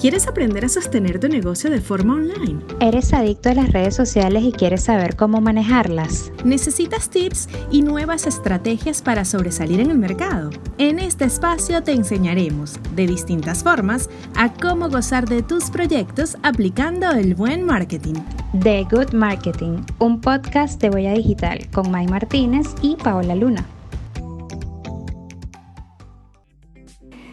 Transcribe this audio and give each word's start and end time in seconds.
¿Quieres 0.00 0.26
aprender 0.26 0.64
a 0.64 0.70
sostener 0.70 1.20
tu 1.20 1.28
negocio 1.28 1.68
de 1.68 1.82
forma 1.82 2.14
online? 2.14 2.62
¿Eres 2.80 3.12
adicto 3.12 3.50
a 3.50 3.54
las 3.54 3.70
redes 3.70 3.94
sociales 3.94 4.42
y 4.44 4.50
quieres 4.50 4.84
saber 4.84 5.14
cómo 5.14 5.42
manejarlas? 5.42 6.32
¿Necesitas 6.42 7.10
tips 7.10 7.50
y 7.70 7.82
nuevas 7.82 8.26
estrategias 8.26 9.02
para 9.02 9.26
sobresalir 9.26 9.78
en 9.78 9.90
el 9.90 9.98
mercado? 9.98 10.48
En 10.78 11.00
este 11.00 11.26
espacio 11.26 11.82
te 11.82 11.92
enseñaremos, 11.92 12.80
de 12.96 13.08
distintas 13.08 13.62
formas, 13.62 14.08
a 14.36 14.50
cómo 14.54 14.88
gozar 14.88 15.28
de 15.28 15.42
tus 15.42 15.68
proyectos 15.68 16.38
aplicando 16.42 17.10
el 17.10 17.34
buen 17.34 17.62
marketing. 17.62 18.14
The 18.58 18.86
Good 18.90 19.12
Marketing, 19.12 19.84
un 19.98 20.18
podcast 20.22 20.80
de 20.80 20.88
Boya 20.88 21.12
Digital 21.12 21.68
con 21.70 21.90
May 21.90 22.06
Martínez 22.06 22.68
y 22.80 22.96
Paola 22.96 23.34
Luna. 23.34 23.66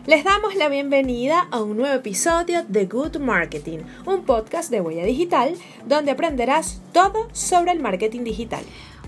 Les 0.07 0.23
damos 0.23 0.55
la 0.55 0.69
bienvenida 0.69 1.49
a 1.51 1.61
un 1.61 1.75
nuevo 1.75 1.93
episodio 1.93 2.63
de 2.63 2.85
Good 2.85 3.17
Marketing, 3.17 3.79
un 4.05 4.23
podcast 4.23 4.71
de 4.71 4.79
huella 4.79 5.03
digital 5.03 5.53
donde 5.85 6.11
aprenderás 6.11 6.81
todo 6.93 7.27
sobre 7.33 7.73
el 7.73 7.81
marketing 7.81 8.23
digital. 8.23 8.63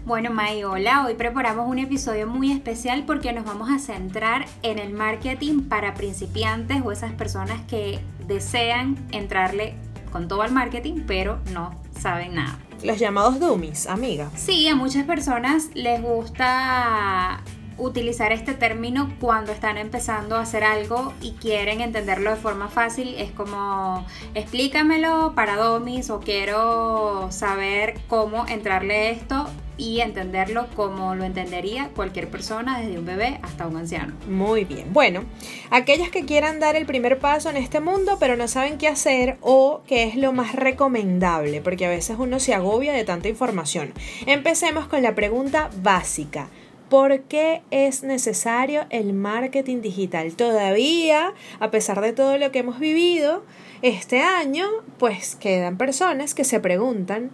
Bueno, 0.05 0.29
May, 0.29 0.65
hola. 0.65 1.05
Hoy 1.05 1.13
preparamos 1.13 1.69
un 1.69 1.79
episodio 1.79 2.27
muy 2.27 2.51
especial 2.51 3.05
porque 3.07 3.31
nos 3.31 3.45
vamos 3.45 3.69
a 3.69 3.79
centrar 3.79 4.45
en 4.61 4.77
el 4.77 4.91
marketing 4.91 5.69
para 5.69 5.93
principiantes 5.93 6.81
o 6.83 6.91
esas 6.91 7.13
personas 7.13 7.61
que 7.65 8.01
desean 8.27 8.97
entrarle 9.13 9.75
con 10.11 10.27
todo 10.27 10.41
al 10.41 10.51
marketing, 10.51 11.03
pero 11.07 11.39
no 11.53 11.79
saben 11.97 12.35
nada. 12.35 12.59
Los 12.83 12.99
llamados 12.99 13.39
dummies, 13.39 13.87
amiga. 13.87 14.29
Sí, 14.35 14.67
a 14.67 14.75
muchas 14.75 15.05
personas 15.05 15.69
les 15.75 16.01
gusta 16.01 17.41
utilizar 17.79 18.31
este 18.31 18.53
término 18.53 19.13
cuando 19.19 19.51
están 19.51 19.77
empezando 19.77 20.35
a 20.35 20.41
hacer 20.41 20.63
algo 20.63 21.13
y 21.21 21.31
quieren 21.33 21.81
entenderlo 21.81 22.31
de 22.31 22.35
forma 22.37 22.67
fácil. 22.67 23.15
Es 23.17 23.31
como 23.31 24.05
explícamelo 24.35 25.33
para 25.35 25.55
domis 25.55 26.09
o 26.09 26.19
quiero 26.19 27.31
saber 27.31 27.99
cómo 28.07 28.47
entrarle 28.47 29.11
esto 29.11 29.47
y 29.79 30.01
entenderlo 30.01 30.67
como 30.75 31.15
lo 31.15 31.23
entendería 31.23 31.89
cualquier 31.95 32.29
persona, 32.29 32.79
desde 32.79 32.99
un 32.99 33.05
bebé 33.05 33.39
hasta 33.41 33.65
un 33.65 33.77
anciano. 33.77 34.13
Muy 34.27 34.65
bien. 34.65 34.91
Bueno, 34.91 35.23
aquellos 35.71 36.09
que 36.09 36.25
quieran 36.25 36.59
dar 36.59 36.75
el 36.75 36.85
primer 36.85 37.17
paso 37.19 37.49
en 37.49 37.57
este 37.57 37.79
mundo, 37.79 38.17
pero 38.19 38.35
no 38.35 38.47
saben 38.49 38.77
qué 38.77 38.89
hacer 38.89 39.37
o 39.39 39.81
qué 39.87 40.03
es 40.03 40.17
lo 40.17 40.33
más 40.33 40.53
recomendable, 40.53 41.61
porque 41.61 41.85
a 41.85 41.89
veces 41.89 42.17
uno 42.19 42.39
se 42.39 42.53
agobia 42.53 42.91
de 42.91 43.05
tanta 43.05 43.29
información. 43.29 43.93
Empecemos 44.25 44.87
con 44.87 45.01
la 45.01 45.15
pregunta 45.15 45.69
básica. 45.81 46.49
¿Por 46.89 47.21
qué 47.21 47.61
es 47.69 48.01
necesario 48.01 48.85
el 48.89 49.13
marketing 49.13 49.81
digital? 49.81 50.35
Todavía, 50.35 51.33
a 51.59 51.69
pesar 51.69 52.01
de 52.01 52.13
todo 52.13 52.39
lo 52.39 52.51
que 52.51 52.59
hemos 52.59 52.79
vivido 52.79 53.43
este 53.83 54.21
año, 54.21 54.65
pues 54.97 55.35
quedan 55.35 55.77
personas 55.77 56.33
que 56.33 56.43
se 56.43 56.59
preguntan 56.59 57.29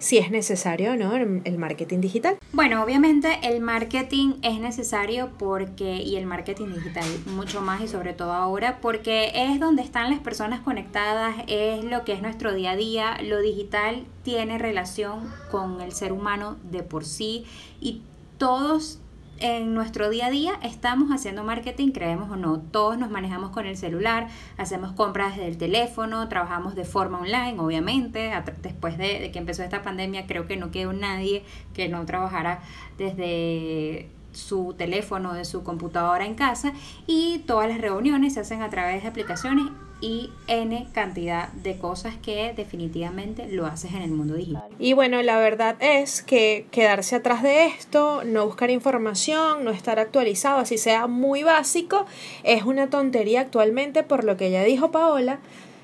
si 0.00 0.16
es 0.18 0.30
necesario 0.30 0.92
o 0.92 0.96
no 0.96 1.14
el 1.14 1.58
marketing 1.58 2.00
digital. 2.00 2.38
Bueno, 2.52 2.82
obviamente 2.82 3.38
el 3.42 3.60
marketing 3.60 4.34
es 4.42 4.58
necesario 4.58 5.30
porque, 5.38 5.96
y 5.96 6.16
el 6.16 6.26
marketing 6.26 6.68
digital 6.74 7.04
mucho 7.26 7.60
más 7.60 7.82
y 7.82 7.88
sobre 7.88 8.14
todo 8.14 8.32
ahora, 8.32 8.80
porque 8.80 9.30
es 9.34 9.60
donde 9.60 9.82
están 9.82 10.10
las 10.10 10.20
personas 10.20 10.60
conectadas, 10.60 11.36
es 11.46 11.84
lo 11.84 12.04
que 12.04 12.14
es 12.14 12.22
nuestro 12.22 12.54
día 12.54 12.72
a 12.72 12.76
día, 12.76 13.18
lo 13.22 13.40
digital 13.40 14.04
tiene 14.24 14.58
relación 14.58 15.30
con 15.50 15.80
el 15.80 15.92
ser 15.92 16.12
humano 16.12 16.56
de 16.70 16.82
por 16.82 17.04
sí 17.04 17.44
y 17.80 18.02
todos 18.40 18.98
en 19.38 19.74
nuestro 19.74 20.08
día 20.08 20.26
a 20.26 20.30
día 20.30 20.52
estamos 20.62 21.10
haciendo 21.10 21.44
marketing, 21.44 21.90
creemos 21.90 22.30
o 22.30 22.36
no. 22.36 22.58
Todos 22.58 22.96
nos 22.96 23.10
manejamos 23.10 23.50
con 23.50 23.66
el 23.66 23.76
celular, 23.76 24.28
hacemos 24.56 24.92
compras 24.92 25.36
desde 25.36 25.48
el 25.48 25.58
teléfono, 25.58 26.26
trabajamos 26.28 26.74
de 26.74 26.84
forma 26.84 27.18
online, 27.18 27.56
obviamente. 27.58 28.32
Después 28.62 28.96
de, 28.96 29.30
que 29.30 29.38
empezó 29.38 29.62
esta 29.62 29.82
pandemia, 29.82 30.26
creo 30.26 30.46
que 30.46 30.56
no 30.56 30.70
quedó 30.70 30.94
nadie 30.94 31.44
que 31.74 31.90
no 31.90 32.06
trabajara 32.06 32.62
desde 32.96 34.08
su 34.32 34.74
teléfono, 34.78 35.34
de 35.34 35.44
su 35.44 35.62
computadora 35.62 36.24
en 36.24 36.34
casa 36.34 36.72
y 37.06 37.40
todas 37.46 37.68
las 37.68 37.78
reuniones 37.78 38.34
se 38.34 38.40
hacen 38.40 38.62
a 38.62 38.70
través 38.70 39.02
de 39.02 39.08
aplicaciones 39.08 39.66
y 40.00 40.30
N 40.46 40.88
cantidad 40.92 41.48
de 41.52 41.76
cosas 41.78 42.16
que 42.16 42.52
definitivamente 42.56 43.48
lo 43.48 43.66
haces 43.66 43.92
en 43.92 44.02
el 44.02 44.10
mundo 44.10 44.34
digital. 44.34 44.64
Y 44.78 44.94
bueno, 44.94 45.22
la 45.22 45.38
verdad 45.38 45.76
es 45.80 46.22
que 46.22 46.66
quedarse 46.70 47.16
atrás 47.16 47.42
de 47.42 47.66
esto, 47.66 48.24
no 48.24 48.46
buscar 48.46 48.70
información, 48.70 49.64
no 49.64 49.70
estar 49.70 49.98
actualizado, 49.98 50.58
así 50.58 50.78
sea 50.78 51.06
muy 51.06 51.42
básico, 51.42 52.06
es 52.44 52.64
una 52.64 52.88
tontería 52.88 53.42
actualmente 53.42 54.02
por 54.02 54.24
lo 54.24 54.36
que 54.36 54.50
ya 54.50 54.64
dijo 54.64 54.90
Paola. 54.90 55.40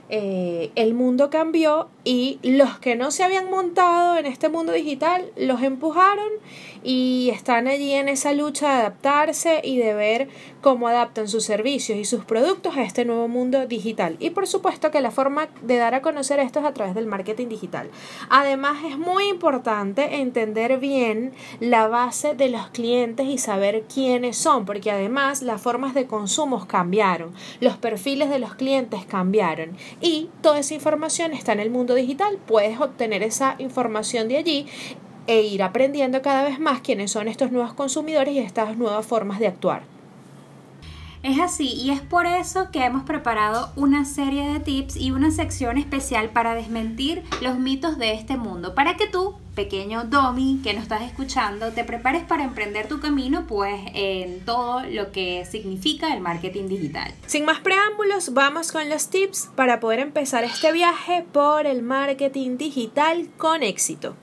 Eh, 0.08 0.70
el 0.76 0.94
mundo 0.94 1.30
cambió 1.30 1.88
y 2.04 2.38
los 2.44 2.78
que 2.78 2.94
no 2.94 3.10
se 3.10 3.24
habían 3.24 3.50
montado 3.50 4.16
en 4.16 4.26
este 4.26 4.48
mundo 4.48 4.72
digital 4.72 5.32
los 5.36 5.62
empujaron 5.64 6.28
y 6.84 7.30
están 7.32 7.66
allí 7.66 7.92
en 7.92 8.08
esa 8.08 8.32
lucha 8.32 8.68
de 8.68 8.74
adaptarse 8.74 9.60
y 9.64 9.78
de 9.78 9.94
ver 9.94 10.28
cómo 10.66 10.88
adaptan 10.88 11.28
sus 11.28 11.44
servicios 11.44 11.96
y 11.96 12.04
sus 12.04 12.24
productos 12.24 12.76
a 12.76 12.82
este 12.82 13.04
nuevo 13.04 13.28
mundo 13.28 13.68
digital. 13.68 14.16
Y 14.18 14.30
por 14.30 14.48
supuesto 14.48 14.90
que 14.90 15.00
la 15.00 15.12
forma 15.12 15.46
de 15.62 15.76
dar 15.76 15.94
a 15.94 16.02
conocer 16.02 16.40
esto 16.40 16.58
es 16.58 16.66
a 16.66 16.74
través 16.74 16.96
del 16.96 17.06
marketing 17.06 17.46
digital. 17.46 17.88
Además 18.30 18.78
es 18.84 18.98
muy 18.98 19.28
importante 19.28 20.16
entender 20.16 20.80
bien 20.80 21.34
la 21.60 21.86
base 21.86 22.34
de 22.34 22.48
los 22.48 22.66
clientes 22.70 23.28
y 23.28 23.38
saber 23.38 23.84
quiénes 23.84 24.38
son, 24.38 24.66
porque 24.66 24.90
además 24.90 25.40
las 25.40 25.62
formas 25.62 25.94
de 25.94 26.08
consumo 26.08 26.66
cambiaron, 26.66 27.32
los 27.60 27.76
perfiles 27.76 28.28
de 28.28 28.40
los 28.40 28.56
clientes 28.56 29.06
cambiaron 29.06 29.76
y 30.00 30.30
toda 30.40 30.58
esa 30.58 30.74
información 30.74 31.32
está 31.32 31.52
en 31.52 31.60
el 31.60 31.70
mundo 31.70 31.94
digital. 31.94 32.38
Puedes 32.44 32.80
obtener 32.80 33.22
esa 33.22 33.54
información 33.60 34.26
de 34.26 34.38
allí 34.38 34.66
e 35.28 35.42
ir 35.42 35.62
aprendiendo 35.62 36.22
cada 36.22 36.42
vez 36.42 36.58
más 36.58 36.80
quiénes 36.80 37.12
son 37.12 37.28
estos 37.28 37.52
nuevos 37.52 37.72
consumidores 37.72 38.34
y 38.34 38.40
estas 38.40 38.76
nuevas 38.76 39.06
formas 39.06 39.38
de 39.38 39.46
actuar. 39.46 39.95
Es 41.26 41.40
así 41.40 41.72
y 41.72 41.90
es 41.90 42.00
por 42.02 42.24
eso 42.24 42.70
que 42.70 42.84
hemos 42.84 43.02
preparado 43.02 43.72
una 43.74 44.04
serie 44.04 44.46
de 44.48 44.60
tips 44.60 44.94
y 44.94 45.10
una 45.10 45.32
sección 45.32 45.76
especial 45.76 46.30
para 46.30 46.54
desmentir 46.54 47.24
los 47.42 47.58
mitos 47.58 47.98
de 47.98 48.12
este 48.12 48.36
mundo, 48.36 48.76
para 48.76 48.96
que 48.96 49.08
tú, 49.08 49.34
pequeño 49.56 50.04
Domi 50.04 50.60
que 50.62 50.72
nos 50.72 50.84
estás 50.84 51.02
escuchando, 51.02 51.72
te 51.72 51.82
prepares 51.82 52.22
para 52.22 52.44
emprender 52.44 52.86
tu 52.86 53.00
camino 53.00 53.44
pues 53.48 53.74
en 53.92 54.44
todo 54.44 54.84
lo 54.84 55.10
que 55.10 55.44
significa 55.50 56.14
el 56.14 56.20
marketing 56.20 56.68
digital. 56.68 57.12
Sin 57.26 57.44
más 57.44 57.58
preámbulos, 57.58 58.32
vamos 58.32 58.70
con 58.70 58.88
los 58.88 59.10
tips 59.10 59.50
para 59.56 59.80
poder 59.80 59.98
empezar 59.98 60.44
este 60.44 60.70
viaje 60.70 61.26
por 61.32 61.66
el 61.66 61.82
marketing 61.82 62.56
digital 62.56 63.28
con 63.36 63.64
éxito. 63.64 64.14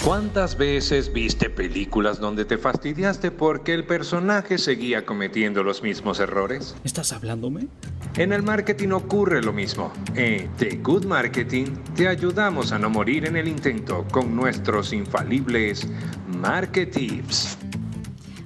¿Cuántas 0.00 0.56
veces 0.56 1.12
viste 1.12 1.48
películas 1.48 2.18
donde 2.18 2.44
te 2.44 2.58
fastidiaste 2.58 3.30
porque 3.30 3.72
el 3.72 3.84
personaje 3.84 4.58
seguía 4.58 5.04
cometiendo 5.04 5.62
los 5.62 5.82
mismos 5.82 6.18
errores? 6.18 6.74
¿Estás 6.82 7.12
hablándome? 7.12 7.68
En 8.16 8.32
el 8.32 8.42
marketing 8.42 8.88
ocurre 8.88 9.42
lo 9.42 9.52
mismo. 9.52 9.92
En 10.16 10.50
The 10.56 10.80
Good 10.82 11.04
Marketing 11.04 11.66
te 11.94 12.08
ayudamos 12.08 12.72
a 12.72 12.78
no 12.78 12.90
morir 12.90 13.26
en 13.26 13.36
el 13.36 13.46
intento 13.46 14.04
con 14.10 14.34
nuestros 14.34 14.92
infalibles 14.92 15.86
Marketips. 16.26 17.58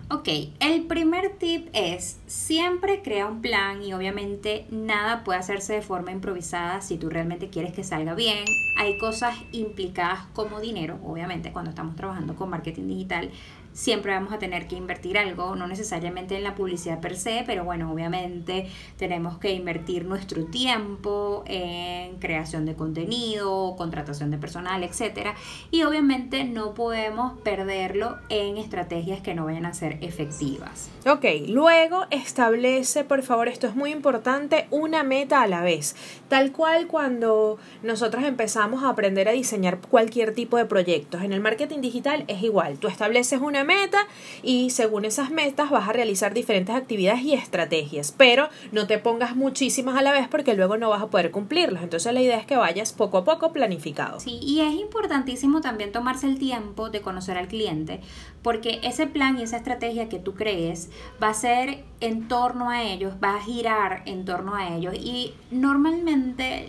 Ok, 0.09 0.29
el 0.61 0.87
primer 0.87 1.31
tip 1.37 1.69
es 1.73 2.21
siempre 2.29 3.03
crea 3.03 3.27
un 3.27 3.41
plan 3.41 3.83
y 3.83 3.93
obviamente 3.93 4.65
nada 4.71 5.25
puede 5.25 5.41
hacerse 5.41 5.73
de 5.73 5.83
forma 5.83 6.13
improvisada 6.13 6.81
si 6.81 6.97
tú 6.97 7.11
realmente 7.11 7.51
quieres 7.51 7.73
que 7.73 7.83
salga 7.83 8.15
bien. 8.15 8.45
Hay 8.79 8.99
cosas 8.99 9.37
implicadas 9.51 10.27
como 10.33 10.61
dinero, 10.61 11.01
obviamente 11.05 11.51
cuando 11.51 11.71
estamos 11.71 11.97
trabajando 11.97 12.37
con 12.37 12.51
marketing 12.51 12.87
digital 12.87 13.33
siempre 13.77 14.13
vamos 14.15 14.33
a 14.33 14.39
tener 14.39 14.67
que 14.69 14.75
invertir 14.75 15.19
algo, 15.19 15.55
no 15.55 15.67
necesariamente 15.67 16.35
en 16.35 16.45
la 16.45 16.55
publicidad 16.55 16.99
per 16.99 17.15
se, 17.15 17.45
pero 17.47 17.63
bueno, 17.63 17.93
obviamente 17.93 18.71
tenemos 18.97 19.37
que 19.37 19.53
invertir 19.53 20.07
nuestro 20.07 20.47
tiempo 20.47 21.45
en 21.47 22.17
creación 22.17 22.65
de 22.65 22.75
contenido, 22.75 23.77
contratación 23.77 24.31
de 24.31 24.39
personal, 24.39 24.83
etcétera, 24.83 25.35
y 25.71 25.83
obviamente 25.83 26.45
no 26.45 26.73
podemos 26.73 27.39
perderlo 27.41 28.17
en 28.31 28.57
estrategias 28.57 29.21
que 29.21 29.35
no 29.35 29.45
vayan 29.45 29.67
a 29.67 29.75
ser 29.75 29.96
efectivas. 30.01 30.91
Ok, 31.07 31.25
luego 31.49 32.07
establece, 32.11 33.05
por 33.05 33.23
favor, 33.23 33.49
esto 33.49 33.67
es 33.67 33.75
muy 33.75 33.93
importante, 33.93 34.67
una 34.71 35.03
meta 35.03 35.43
a 35.43 35.47
la 35.47 35.63
vez, 35.63 35.95
tal 36.29 36.53
cual 36.53 36.87
cuando 36.87 37.59
nosotros 37.83 38.25
empezamos 38.25 38.83
a 38.83 38.91
aprender 38.91 39.29
a 39.29 39.33
diseñar 39.33 39.79
cualquier 39.81 40.35
tipo 40.35 40.57
de 40.57 40.65
proyectos. 40.65 41.23
En 41.23 41.33
el 41.33 41.41
marketing 41.41 41.81
digital 41.81 42.25
es 42.29 42.43
igual, 42.43 42.79
tú 42.79 42.89
estableces 42.89 43.41
una 43.41 43.65
meta 43.65 43.99
y 44.43 44.71
según 44.71 45.05
esas 45.05 45.31
metas 45.31 45.71
vas 45.71 45.89
a 45.89 45.93
realizar 45.93 46.35
diferentes 46.35 46.75
actividades 46.75 47.23
y 47.23 47.35
estrategias, 47.35 48.13
pero 48.17 48.49
no 48.73 48.87
te 48.87 48.99
pongas 48.99 49.37
muchísimas 49.37 49.97
a 49.97 50.03
la 50.03 50.13
vez 50.13 50.29
porque 50.29 50.55
luego 50.55 50.77
no 50.77 50.91
vas 50.91 51.03
a 51.03 51.09
poder 51.09 51.31
cumplirlas. 51.31 51.83
Entonces 51.83 52.13
la 52.13 52.21
idea 52.21 52.39
es 52.39 52.47
que 52.47 52.57
vayas 52.57 52.93
poco 52.93 53.19
a 53.19 53.25
poco 53.25 53.53
planificado. 53.53 54.21
Sí, 54.21 54.39
y 54.43 54.61
es 54.61 54.75
importantísimo 54.75 55.61
también 55.61 55.93
tomarse 55.93 56.27
el 56.27 56.39
tiempo 56.39 56.91
de 56.91 57.01
conocer 57.01 57.39
al 57.39 57.49
cliente, 57.49 58.01
porque 58.43 58.81
ese 58.83 59.07
plan 59.07 59.39
y 59.39 59.43
esa 59.43 59.57
estrategia 59.57 60.09
que 60.09 60.19
tú 60.19 60.35
crees 60.35 60.91
va 61.23 61.31
a 61.31 61.35
ser 61.35 61.85
en 62.01 62.29
torno 62.29 62.71
a 62.71 62.83
ellos, 62.83 63.15
va 63.23 63.37
a 63.37 63.41
girar 63.41 64.03
en 64.07 64.25
torno 64.25 64.55
a 64.55 64.69
ellos 64.75 64.95
y 64.95 65.35
normalmente 65.51 66.16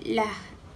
las 0.06 0.28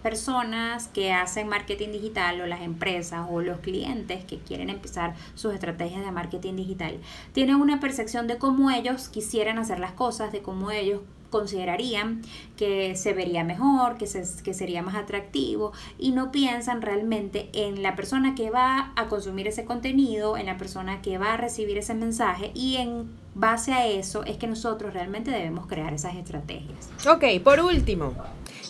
personas 0.01 0.87
que 0.87 1.13
hacen 1.13 1.47
marketing 1.47 1.89
digital 1.89 2.41
o 2.41 2.47
las 2.47 2.61
empresas 2.61 3.27
o 3.29 3.41
los 3.41 3.59
clientes 3.59 4.25
que 4.25 4.39
quieren 4.39 4.69
empezar 4.69 5.15
sus 5.35 5.53
estrategias 5.53 6.03
de 6.03 6.11
marketing 6.11 6.55
digital 6.55 6.97
tienen 7.33 7.57
una 7.57 7.79
percepción 7.79 8.27
de 8.27 8.37
cómo 8.37 8.71
ellos 8.71 9.09
quisieran 9.09 9.59
hacer 9.59 9.79
las 9.79 9.91
cosas, 9.91 10.31
de 10.31 10.41
cómo 10.41 10.71
ellos 10.71 11.01
considerarían 11.29 12.21
que 12.57 12.95
se 12.95 13.13
vería 13.13 13.43
mejor, 13.43 13.97
que, 13.97 14.05
se, 14.05 14.23
que 14.43 14.53
sería 14.53 14.83
más 14.83 14.95
atractivo 14.95 15.71
y 15.97 16.11
no 16.11 16.31
piensan 16.31 16.81
realmente 16.81 17.49
en 17.53 17.81
la 17.81 17.95
persona 17.95 18.35
que 18.35 18.51
va 18.51 18.91
a 18.95 19.07
consumir 19.07 19.47
ese 19.47 19.63
contenido, 19.63 20.35
en 20.35 20.45
la 20.47 20.57
persona 20.57 21.01
que 21.01 21.17
va 21.17 21.33
a 21.33 21.37
recibir 21.37 21.77
ese 21.77 21.95
mensaje 21.95 22.51
y 22.53 22.75
en 22.75 23.09
base 23.33 23.71
a 23.71 23.87
eso 23.87 24.25
es 24.25 24.37
que 24.37 24.47
nosotros 24.47 24.93
realmente 24.93 25.31
debemos 25.31 25.67
crear 25.67 25.93
esas 25.93 26.15
estrategias. 26.15 26.89
Ok, 27.07 27.41
por 27.41 27.61
último, 27.61 28.13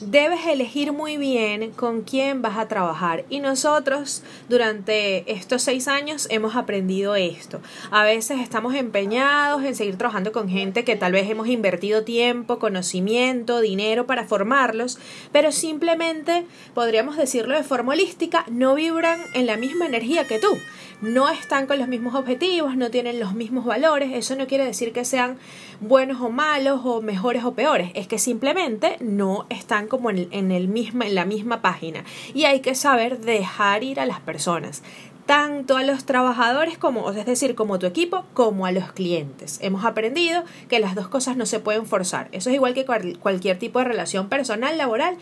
debes 0.02 0.46
elegir 0.48 0.94
muy 0.94 1.18
bien 1.18 1.72
con 1.72 2.02
quién 2.02 2.42
vas 2.42 2.58
a 2.58 2.68
trabajar. 2.68 3.26
Y 3.30 3.40
nosotros 3.40 4.24
durante 4.50 5.32
estos 5.32 5.62
seis 5.62 5.88
años 5.88 6.28
hemos 6.30 6.56
aprendido 6.56 7.16
esto. 7.16 7.62
A 7.92 8.04
veces 8.04 8.40
estamos 8.40 8.76
empeñados 8.76 9.64
en 9.64 9.76
seguir 9.76 9.98
trabajando 9.98 10.32
con 10.32 10.50
gente 10.50 10.84
que 10.84 10.96
tal 10.96 11.12
vez 11.12 11.30
hemos 11.30 11.48
invertido 11.48 12.04
tiempo, 12.04 12.60
conocimiento, 12.60 13.62
dinero 13.62 14.08
para 14.08 14.26
formarlos, 14.26 14.98
pero 15.32 15.52
simplemente, 15.52 16.46
podríamos 16.74 17.18
decirlo 17.18 17.56
de 17.56 17.64
forma 17.64 17.94
holística, 17.94 18.46
no 18.50 18.76
vibran 18.76 19.22
en 19.34 19.46
la 19.46 19.58
misma 19.58 19.86
energía 19.86 20.28
que 20.28 20.40
tú. 20.40 20.58
No 21.02 21.30
están 21.30 21.66
con 21.66 21.80
los 21.80 21.88
mismos 21.88 22.14
objetivos, 22.14 22.78
no 22.78 22.92
tienen 22.92 23.20
los 23.20 23.34
mismos 23.34 23.66
valores. 23.66 24.12
Eso 24.14 24.36
no 24.36 24.46
quiere 24.46 24.66
decir 24.66 24.94
que 24.94 25.04
sean 25.04 25.40
buenos 25.80 26.22
o 26.22 26.30
malos 26.30 26.82
o 26.84 27.02
mejores 27.02 27.44
o 27.44 27.56
peores. 27.56 27.90
Es 27.96 28.08
que 28.08 28.20
simplemente 28.20 28.98
no 29.00 29.48
están 29.50 29.88
como 29.92 30.10
en, 30.10 30.30
en, 30.32 30.54
el 30.54 30.70
misma, 30.70 31.06
en 31.06 31.16
la 31.16 31.26
misma 31.26 31.62
página. 31.62 32.06
Y 32.34 32.46
hay 32.46 32.62
que 32.62 32.76
saber 32.76 33.20
dejar 33.20 33.84
ir 33.84 34.00
a 34.00 34.06
las 34.06 34.22
personas 34.22 34.84
tanto 35.26 35.78
a 35.78 35.84
los 35.84 36.06
trabajadores 36.06 36.78
como, 36.78 37.10
es 37.12 37.26
decir, 37.26 37.56
como 37.56 37.80
tu 37.80 37.86
equipo, 37.86 38.26
como 38.34 38.66
a 38.66 38.72
los 38.72 38.92
clientes. 38.92 39.60
Hemos 39.62 39.86
aprendido 39.86 40.44
que 40.68 40.80
las 40.80 40.96
dos 40.96 41.08
cosas 41.08 41.38
no 41.38 41.46
se 41.46 41.60
pueden 41.60 41.86
forzar. 41.86 42.28
Eso 42.32 42.50
es 42.50 42.56
igual 42.56 42.74
que 42.74 42.86
cualquier 42.86 43.58
tipo 43.60 43.80
de 43.80 43.86
relación 43.86 44.30
personal, 44.30 44.78
laboral. 44.78 45.16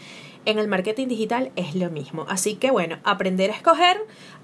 En 0.46 0.58
el 0.58 0.68
marketing 0.68 1.08
digital 1.10 1.52
es 1.56 1.76
lo 1.76 1.90
mismo. 1.92 2.26
Así 2.30 2.56
que 2.56 2.72
bueno, 2.72 2.98
aprender 3.04 3.52
a 3.52 3.56
escoger, 3.56 3.98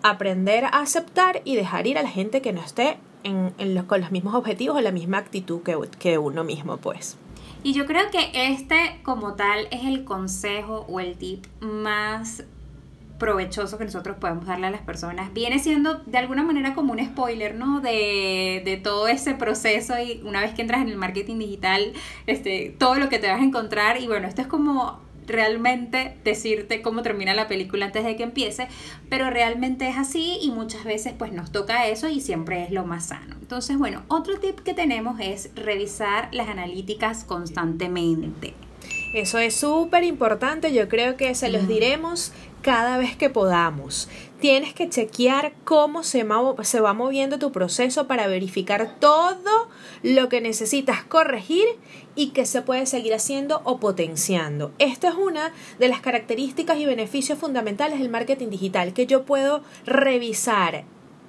aprender 0.03 0.65
a 0.65 0.81
aceptar 0.81 1.41
y 1.45 1.55
dejar 1.55 1.87
ir 1.87 1.97
a 1.97 2.03
la 2.03 2.09
gente 2.09 2.41
que 2.41 2.53
no 2.53 2.61
esté 2.61 2.97
en, 3.23 3.53
los, 3.73 3.85
con 3.85 4.01
los 4.01 4.11
mismos 4.11 4.35
objetivos 4.35 4.77
o 4.77 4.81
la 4.81 4.91
misma 4.91 5.17
actitud 5.17 5.63
que, 5.63 5.75
que 5.97 6.17
uno 6.17 6.43
mismo, 6.43 6.77
pues. 6.77 7.17
Y 7.65 7.73
yo 7.73 7.87
creo 7.87 8.11
que 8.11 8.29
este 8.51 8.99
como 9.01 9.33
tal 9.33 9.67
es 9.71 9.85
el 9.85 10.03
consejo 10.03 10.85
o 10.87 10.99
el 10.99 11.17
tip 11.17 11.47
más 11.61 12.43
provechoso 13.17 13.79
que 13.79 13.85
nosotros 13.85 14.17
podemos 14.19 14.45
darle 14.45 14.67
a 14.67 14.69
las 14.69 14.81
personas. 14.81 15.33
Viene 15.33 15.57
siendo 15.57 15.95
de 15.95 16.19
alguna 16.19 16.43
manera 16.43 16.75
como 16.75 16.93
un 16.93 17.03
spoiler, 17.03 17.55
¿no? 17.55 17.81
De, 17.81 18.61
de, 18.63 18.77
todo 18.77 19.07
ese 19.07 19.33
proceso 19.33 19.97
y 19.97 20.21
una 20.23 20.41
vez 20.41 20.53
que 20.53 20.61
entras 20.61 20.83
en 20.83 20.89
el 20.89 20.97
marketing 20.97 21.39
digital, 21.39 21.93
este, 22.27 22.75
todo 22.77 22.99
lo 22.99 23.09
que 23.09 23.17
te 23.17 23.29
vas 23.29 23.41
a 23.41 23.43
encontrar 23.43 23.99
y 23.99 24.05
bueno, 24.05 24.27
esto 24.27 24.41
es 24.43 24.47
como 24.47 24.99
realmente 25.27 26.17
decirte 26.23 26.81
cómo 26.81 27.01
termina 27.01 27.33
la 27.33 27.47
película 27.47 27.85
antes 27.85 28.03
de 28.03 28.15
que 28.15 28.23
empiece, 28.23 28.67
pero 29.09 29.29
realmente 29.29 29.87
es 29.87 29.97
así 29.97 30.37
y 30.41 30.51
muchas 30.51 30.83
veces 30.83 31.13
pues 31.17 31.31
nos 31.31 31.51
toca 31.51 31.87
eso 31.87 32.09
y 32.09 32.21
siempre 32.21 32.63
es 32.63 32.71
lo 32.71 32.85
más 32.85 33.07
sano. 33.07 33.35
Entonces, 33.39 33.77
bueno, 33.77 34.03
otro 34.07 34.39
tip 34.39 34.59
que 34.59 34.73
tenemos 34.73 35.19
es 35.19 35.51
revisar 35.55 36.29
las 36.33 36.47
analíticas 36.47 37.23
constantemente. 37.23 38.53
Eso 39.13 39.39
es 39.39 39.55
súper 39.55 40.03
importante, 40.03 40.73
yo 40.73 40.89
creo 40.89 41.15
que 41.15 41.35
se 41.35 41.49
los 41.49 41.67
diremos 41.67 42.33
cada 42.61 42.97
vez 42.97 43.15
que 43.15 43.29
podamos. 43.29 44.09
Tienes 44.45 44.75
que 44.75 44.87
chequear 44.87 45.53
cómo 45.63 46.03
se, 46.03 46.23
va 46.23 46.93
moviendo 46.93 47.39
tu 47.39 47.51
proceso 47.51 48.05
para 48.05 48.27
verificar 48.27 48.99
todo 48.99 49.69
lo 50.03 50.29
que 50.29 50.39
necesitas 50.39 51.03
corregir 51.03 51.65
y 52.13 52.27
que 52.27 52.45
se 52.45 52.61
puede 52.61 52.85
seguir 52.85 53.15
haciendo 53.15 53.61
o 53.63 53.79
potenciando. 53.79 54.71
Esto 54.77 55.07
es 55.07 55.15
una 55.15 55.51
de 55.79 55.87
las 55.87 55.99
características 56.01 56.77
y 56.77 56.85
beneficios 56.85 57.39
fundamentales 57.39 57.97
del 57.97 58.09
marketing 58.09 58.49
digital, 58.49 58.93
que 58.93 59.07
yo 59.07 59.25
puedo 59.25 59.63
revisar 59.87 60.83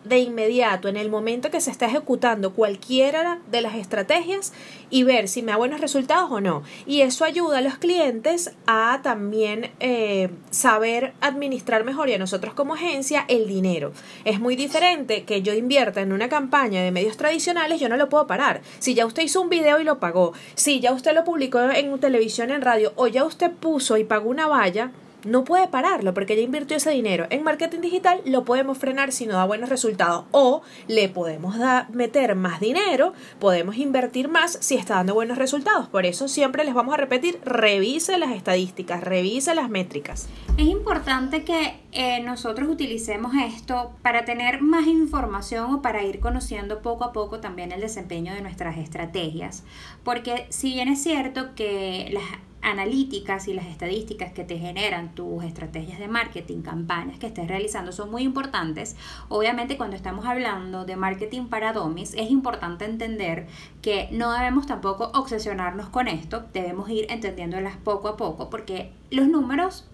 de 0.09 0.19
inmediato, 0.19 0.89
en 0.89 0.97
el 0.97 1.11
momento 1.11 1.51
que 1.51 1.61
se 1.61 1.71
está 1.71 1.87
ejecutando 1.87 2.53
cualquiera 2.53 3.41
de 3.51 3.61
las 3.61 3.75
estrategias 3.75 4.53
y 4.89 5.03
ver 5.03 5.29
si 5.29 5.43
me 5.43 5.53
da 5.53 5.59
buenos 5.59 5.81
resultados 5.81 6.31
o 6.31 6.41
no. 6.41 6.63
Y 6.87 7.01
eso 7.01 7.25
ayuda 7.25 7.59
a 7.59 7.63
los 7.63 7.79
clientes 7.79 8.53
a 8.67 9.01
también 9.03 9.71
eh, 9.81 10.31
saber 10.51 11.13
administrar 11.21 11.85
mejor 11.85 12.09
y 12.09 12.15
a 12.15 12.19
nosotros 12.19 12.55
como 12.55 12.75
agencia 12.75 13.25
el 13.29 13.49
dinero. 13.49 13.93
Es 14.25 14.39
muy 14.39 14.55
diferente 14.55 15.25
que 15.25 15.43
yo 15.43 15.55
invierta 15.55 16.01
en 16.01 16.13
una 16.13 16.29
campaña 16.29 16.83
de 16.83 16.93
medios 16.93 17.17
tradicionales, 17.17 17.81
yo 17.81 17.89
no 17.89 17.97
lo 17.97 18.09
puedo 18.09 18.27
parar. 18.27 18.61
Si 18.79 18.95
ya 18.95 19.07
usted 19.07 19.25
hizo 19.25 19.41
un 19.41 19.49
video 19.49 19.81
y 19.81 19.85
lo 19.85 19.99
pagó, 19.99 20.33
si 20.55 20.81
ya 20.81 20.93
usted 20.93 21.15
lo 21.15 21.25
publicó 21.25 21.61
en 21.61 21.97
televisión, 21.99 22.51
en 22.51 22.63
radio, 22.63 22.93
o 22.97 23.07
ya 23.07 23.25
usted 23.25 23.51
puso 23.51 23.97
y 23.97 24.05
pagó 24.05 24.29
una 24.29 24.47
valla, 24.47 24.93
no 25.27 25.45
puede 25.45 25.69
pararlo 25.69 26.15
porque 26.15 26.37
ya 26.37 26.43
invirtió 26.43 26.77
ese 26.77 26.91
dinero. 26.91 27.27
En 27.31 27.43
marketing 27.43 27.81
digital 27.81 28.21
lo 28.25 28.45
podemos 28.45 28.79
frenar 28.79 29.13
si 29.13 29.27
no 29.27 29.35
da 29.35 29.45
buenos 29.45 29.69
resultados 29.69 30.25
o 30.31 30.63
le 30.89 31.09
podemos 31.09 31.57
meter 31.91 32.35
más 32.35 32.61
dinero, 32.61 33.13
podemos 33.39 33.77
invertir 33.77 34.29
más 34.29 34.59
si 34.61 34.77
está 34.77 34.95
dando 34.95 35.15
buenos 35.15 35.39
resultados. 35.39 35.89
Por 35.89 36.07
eso 36.07 36.29
siempre 36.29 36.65
les 36.65 36.75
vamos 36.75 36.95
a 36.95 36.97
repetir, 36.97 37.39
revise 37.45 38.19
las 38.19 38.33
estadísticas, 38.33 39.03
revise 39.03 39.55
las 39.55 39.69
métricas. 39.69 40.29
Es 40.57 40.67
importante 40.67 41.45
que 41.45 41.81
eh, 41.93 42.23
nosotros 42.23 42.69
utilicemos 42.69 43.33
esto 43.35 43.93
para 44.03 44.25
tener 44.25 44.63
más 44.63 44.87
información 44.87 45.75
o 45.75 45.83
para 45.83 46.03
ir 46.03 46.21
conociendo 46.21 46.81
poco 46.83 47.05
a 47.05 47.13
poco 47.13 47.41
también 47.41 47.73
el 47.73 47.81
desempeño 47.81 48.35
de 48.35 48.43
nuestras 48.43 48.79
estrategias. 48.79 49.65
Porque 50.05 50.47
si 50.51 50.73
bien 50.73 50.89
es 50.89 51.03
cierto 51.03 51.55
que 51.55 52.11
las 52.13 52.25
analíticas 52.67 53.47
y 53.47 53.55
las 53.55 53.67
estadísticas 53.67 54.33
que 54.33 54.43
te 54.43 54.59
generan 54.59 55.15
tus 55.15 55.45
estrategias 55.45 56.01
de 56.01 56.09
marketing, 56.09 56.63
campañas 56.63 57.17
que 57.19 57.29
estés 57.29 57.47
realizando 57.47 57.93
son 57.93 58.11
muy 58.11 58.25
importantes. 58.25 58.97
Obviamente 59.29 59.77
cuando 59.77 59.95
estamos 59.95 60.27
hablando 60.27 60.85
de 60.85 60.97
marketing 60.97 61.47
para 61.47 61.73
domis 61.73 62.13
es 62.15 62.29
importante 62.29 62.85
entender 62.85 63.47
que 63.83 64.09
no 64.11 64.33
debemos 64.33 64.67
tampoco 64.67 65.13
obsesionarnos 65.15 65.89
con 65.91 66.09
esto, 66.09 66.45
debemos 66.53 66.91
ir 66.91 67.07
entendiéndolas 67.09 67.77
poco 67.77 68.09
a 68.09 68.17
poco 68.17 68.51
porque 68.51 68.91
los 69.13 69.29
números 69.29 69.85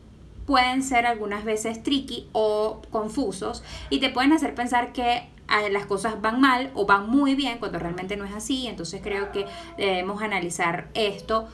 pueden 0.46 0.82
ser 0.82 1.05
algunas 1.05 1.44
veces 1.44 1.82
tricky 1.82 2.26
o 2.32 2.81
confusos 2.91 3.62
y 3.91 4.00
te 4.00 4.08
pueden 4.08 4.32
hacer 4.32 4.55
pensar 4.55 4.94
que 4.94 5.29
ah, 5.46 5.69
las 5.70 5.84
cosas 5.84 6.22
van 6.22 6.41
mal 6.41 6.70
o 6.74 6.86
van 6.86 7.10
muy 7.10 7.34
bien 7.34 7.58
cuando 7.58 7.79
realmente 7.79 8.17
no 8.17 8.24
es 8.24 8.32
así. 8.32 8.67
Entonces 8.67 9.02
creo 9.02 9.31
que 9.31 9.44
debemos 9.76 10.22
analizar 10.22 10.88
esto 10.94 11.48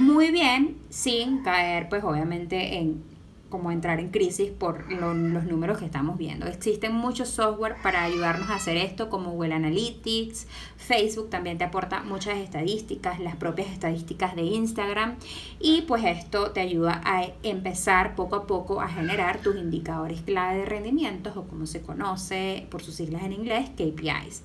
muy 0.00 0.30
bien 0.30 0.78
sin 0.88 1.42
caer 1.42 1.88
pues 1.88 2.04
obviamente 2.04 2.78
en 2.78 3.02
como 3.48 3.70
entrar 3.70 3.98
en 3.98 4.10
crisis 4.10 4.50
por 4.50 4.92
los 4.92 5.44
números 5.44 5.78
que 5.78 5.84
estamos 5.84 6.18
viendo. 6.18 6.46
Existen 6.46 6.92
muchos 6.92 7.28
software 7.28 7.76
para 7.82 8.04
ayudarnos 8.04 8.50
a 8.50 8.56
hacer 8.56 8.76
esto, 8.76 9.08
como 9.08 9.30
Google 9.30 9.54
Analytics, 9.54 10.46
Facebook 10.76 11.30
también 11.30 11.58
te 11.58 11.64
aporta 11.64 12.02
muchas 12.02 12.38
estadísticas, 12.38 13.20
las 13.20 13.36
propias 13.36 13.70
estadísticas 13.70 14.36
de 14.36 14.42
Instagram, 14.42 15.16
y 15.60 15.82
pues 15.82 16.04
esto 16.04 16.50
te 16.50 16.60
ayuda 16.60 17.00
a 17.04 17.24
empezar 17.42 18.14
poco 18.14 18.36
a 18.36 18.46
poco 18.46 18.80
a 18.80 18.88
generar 18.88 19.40
tus 19.40 19.56
indicadores 19.56 20.20
clave 20.22 20.58
de 20.58 20.66
rendimientos 20.66 21.36
o 21.36 21.44
como 21.44 21.66
se 21.66 21.80
conoce 21.80 22.66
por 22.70 22.82
sus 22.82 22.96
siglas 22.96 23.22
en 23.22 23.32
inglés, 23.32 23.70
KPIs. 23.70 24.42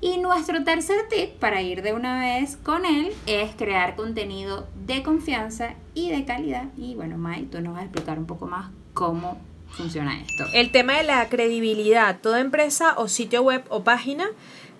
Y 0.00 0.18
nuestro 0.18 0.62
tercer 0.62 1.08
tip 1.08 1.38
para 1.40 1.60
ir 1.60 1.82
de 1.82 1.92
una 1.92 2.20
vez 2.20 2.56
con 2.56 2.86
él 2.86 3.10
es 3.26 3.50
crear 3.56 3.96
contenido 3.96 4.68
de 4.86 5.02
confianza 5.02 5.74
y 5.94 6.10
de 6.10 6.24
calidad. 6.24 6.66
Y 6.76 6.94
bueno, 6.94 7.18
Mai, 7.18 7.46
tú 7.46 7.60
nos 7.60 7.72
vas 7.72 7.82
a 7.82 7.84
explicar 7.86 8.18
un 8.18 8.26
poco 8.26 8.46
más 8.46 8.70
cómo 8.94 9.40
funciona 9.70 10.20
esto. 10.20 10.44
El 10.54 10.70
tema 10.70 10.98
de 10.98 11.02
la 11.02 11.28
credibilidad. 11.28 12.20
Toda 12.20 12.40
empresa 12.40 12.94
o 12.96 13.08
sitio 13.08 13.42
web 13.42 13.64
o 13.70 13.82
página 13.82 14.28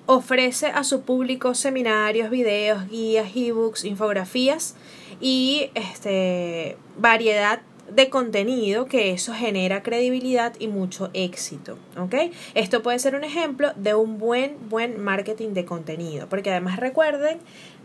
ofrece 0.06 0.68
a 0.68 0.84
su 0.84 1.02
público 1.02 1.54
seminarios, 1.54 2.30
videos, 2.30 2.88
guías, 2.88 3.28
ebooks, 3.34 3.84
infografías 3.84 4.74
y 5.20 5.70
este, 5.74 6.78
variedad 6.96 7.60
de 7.90 8.10
contenido 8.10 8.86
que 8.86 9.12
eso 9.12 9.32
genera 9.32 9.82
credibilidad 9.82 10.54
y 10.58 10.68
mucho 10.68 11.10
éxito, 11.14 11.78
¿ok? 11.96 12.14
Esto 12.54 12.82
puede 12.82 12.98
ser 12.98 13.14
un 13.14 13.24
ejemplo 13.24 13.72
de 13.76 13.94
un 13.94 14.18
buen, 14.18 14.56
buen 14.68 15.02
marketing 15.02 15.50
de 15.50 15.64
contenido, 15.64 16.28
porque 16.28 16.50
además 16.50 16.78
recuerden 16.78 17.38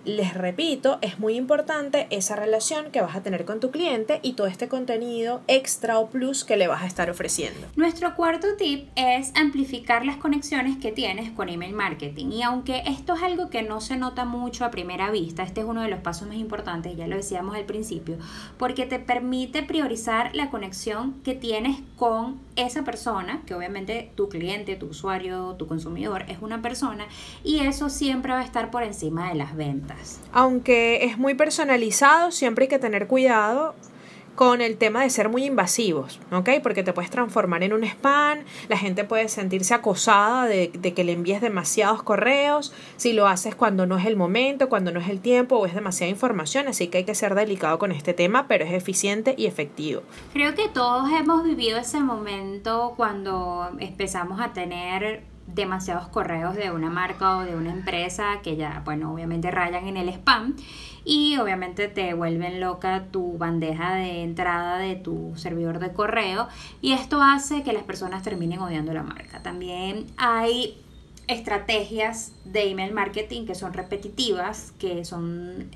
les 0.06 0.34
repito, 0.34 0.98
es 1.02 1.20
muy 1.20 1.36
importante 1.36 2.08
esa 2.10 2.36
relación 2.36 2.92
que 2.92 3.02
vas 3.02 3.16
a 3.16 3.24
tener 3.24 3.46
con 3.46 3.60
tu 3.60 3.72
cliente 3.72 4.20
y 4.22 4.34
todo 4.34 4.48
este 4.48 4.68
contenido 4.68 5.42
extra 5.48 6.00
o 6.00 6.10
plus 6.10 6.44
que 6.44 6.58
le 6.58 6.68
vas 6.68 6.84
a 6.84 6.88
estar 6.88 7.10
ofreciendo. 7.10 7.68
Nuestro 7.76 8.16
cuarto 8.16 8.48
tip 8.58 8.90
es 8.96 9.32
amplificar 9.36 10.06
las 10.06 10.18
conexiones 10.18 10.78
que 10.78 10.92
tienes 10.92 11.32
con 11.32 11.50
email 11.50 11.74
marketing. 11.74 12.32
Y 12.32 12.44
aunque 12.44 12.84
esto 12.86 13.16
es 13.16 13.24
algo 13.24 13.50
que 13.50 13.64
no 13.64 13.82
se 13.82 13.98
nota 13.98 14.26
mucho 14.26 14.66
a 14.66 14.72
primera 14.72 15.12
vista, 15.12 15.44
este 15.44 15.62
es 15.62 15.68
uno 15.68 15.82
de 15.82 15.90
los 15.90 16.00
pasos 16.00 16.28
más 16.28 16.38
importantes, 16.38 16.96
ya 16.98 17.08
lo 17.08 17.16
decíamos 17.16 17.56
al 17.56 17.66
principio, 17.66 18.18
porque 18.58 18.86
te 18.86 19.00
permite 19.00 19.64
priorizar 19.64 20.36
la 20.36 20.50
conexión 20.50 21.22
que 21.24 21.34
tienes 21.34 21.78
con 21.96 22.40
esa 22.56 22.84
persona, 22.84 23.42
que 23.46 23.56
obviamente 23.56 24.12
tu 24.16 24.30
cliente, 24.30 24.76
tu 24.76 24.88
usuario, 24.88 25.56
tu 25.58 25.68
consumidor 25.68 26.26
es 26.28 26.38
una 26.42 26.62
persona, 26.62 27.06
y 27.44 27.60
eso 27.60 27.90
siempre 27.90 28.34
va 28.34 28.42
a 28.42 28.44
estar 28.44 28.70
por 28.70 28.84
encima 28.84 29.30
de 29.30 29.36
las 29.36 29.56
ventas. 29.56 29.93
Aunque 30.32 31.06
es 31.06 31.18
muy 31.18 31.36
personalizado, 31.36 32.32
siempre 32.32 32.64
hay 32.64 32.70
que 32.70 32.80
tener 32.80 33.08
cuidado 33.08 33.76
con 34.36 34.62
el 34.62 34.78
tema 34.78 35.04
de 35.04 35.10
ser 35.10 35.30
muy 35.30 35.46
invasivos, 35.46 36.20
¿ok? 36.32 36.50
Porque 36.62 36.84
te 36.84 36.94
puedes 36.94 37.12
transformar 37.12 37.64
en 37.64 37.74
un 37.74 37.84
spam, 37.84 38.40
la 38.68 38.78
gente 38.78 39.04
puede 39.04 39.28
sentirse 39.30 39.74
acosada 39.74 40.46
de, 40.48 40.72
de, 40.74 40.94
que 40.94 41.04
le 41.04 41.12
envíes 41.12 41.42
demasiados 41.42 42.02
correos, 42.04 42.74
si 42.98 43.14
lo 43.14 43.28
haces 43.28 43.56
cuando 43.56 43.86
no 43.86 43.98
es 43.98 44.06
el 44.06 44.16
momento, 44.16 44.70
cuando 44.70 44.92
no 44.92 45.00
es 45.00 45.10
el 45.10 45.20
tiempo 45.20 45.58
o 45.58 45.66
es 45.66 45.76
demasiada 45.76 46.10
información, 46.10 46.68
así 46.68 46.88
que 46.88 47.00
hay 47.00 47.04
que 47.04 47.16
ser 47.16 47.36
delicado 47.36 47.78
con 47.78 47.92
este 47.92 48.14
tema, 48.14 48.48
pero 48.48 48.66
es 48.66 48.74
eficiente 48.74 49.36
y 49.38 49.46
efectivo. 49.46 50.02
Creo 50.34 50.56
que 50.56 50.68
todos 50.68 51.12
hemos 51.12 51.44
vivido 51.44 51.78
ese 51.78 52.00
momento 52.00 52.94
cuando 52.98 53.70
empezamos 53.80 54.42
a 54.42 54.54
tener 54.54 55.24
demasiados 55.48 56.08
correos 56.08 56.56
de 56.56 56.72
una 56.72 56.90
marca 56.90 57.38
o 57.38 57.42
de 57.42 57.56
una 57.56 57.72
empresa 57.72 58.40
que 58.44 58.56
ya, 58.56 58.82
bueno, 58.86 59.14
obviamente 59.14 59.52
rayan 59.52 59.88
en 59.88 59.98
el 59.98 60.10
spam 60.10 60.56
y 61.06 61.38
obviamente 61.38 61.88
te 61.88 62.14
vuelven 62.14 62.60
loca 62.60 63.06
tu 63.12 63.38
bandeja 63.38 63.96
de 63.96 64.24
entrada 64.24 64.78
de 64.78 64.96
tu 64.96 65.34
servidor 65.36 65.80
de 65.80 65.92
correo 65.92 66.48
y 66.82 66.94
esto 66.94 67.22
hace 67.22 67.64
que 67.64 67.74
las 67.74 67.84
personas 67.84 68.24
terminen 68.24 68.60
odiando 68.60 68.94
la 68.94 69.04
marca. 69.04 69.44
También 69.44 70.08
hay 70.18 70.78
estrategias 71.28 72.34
de 72.46 72.70
email 72.70 72.94
marketing 72.94 73.46
que 73.46 73.56
son 73.56 73.74
repetitivas, 73.74 74.74
que 74.78 75.06
son 75.06 75.70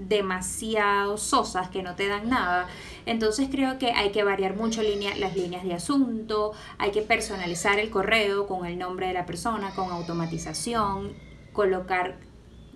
demasiado 0.00 1.18
sosas 1.18 1.68
que 1.68 1.82
no 1.82 1.94
te 1.94 2.08
dan 2.08 2.28
nada. 2.30 2.66
Entonces 3.06 3.48
creo 3.50 3.78
que 3.78 3.92
hay 3.92 4.10
que 4.10 4.24
variar 4.24 4.56
mucho 4.56 4.82
las 4.82 5.36
líneas 5.36 5.64
de 5.64 5.74
asunto, 5.74 6.52
hay 6.78 6.90
que 6.90 7.02
personalizar 7.02 7.78
el 7.78 7.90
correo 7.90 8.46
con 8.46 8.66
el 8.66 8.78
nombre 8.78 9.06
de 9.08 9.12
la 9.12 9.26
persona, 9.26 9.70
con 9.74 9.90
automatización, 9.90 11.12
colocar 11.52 12.18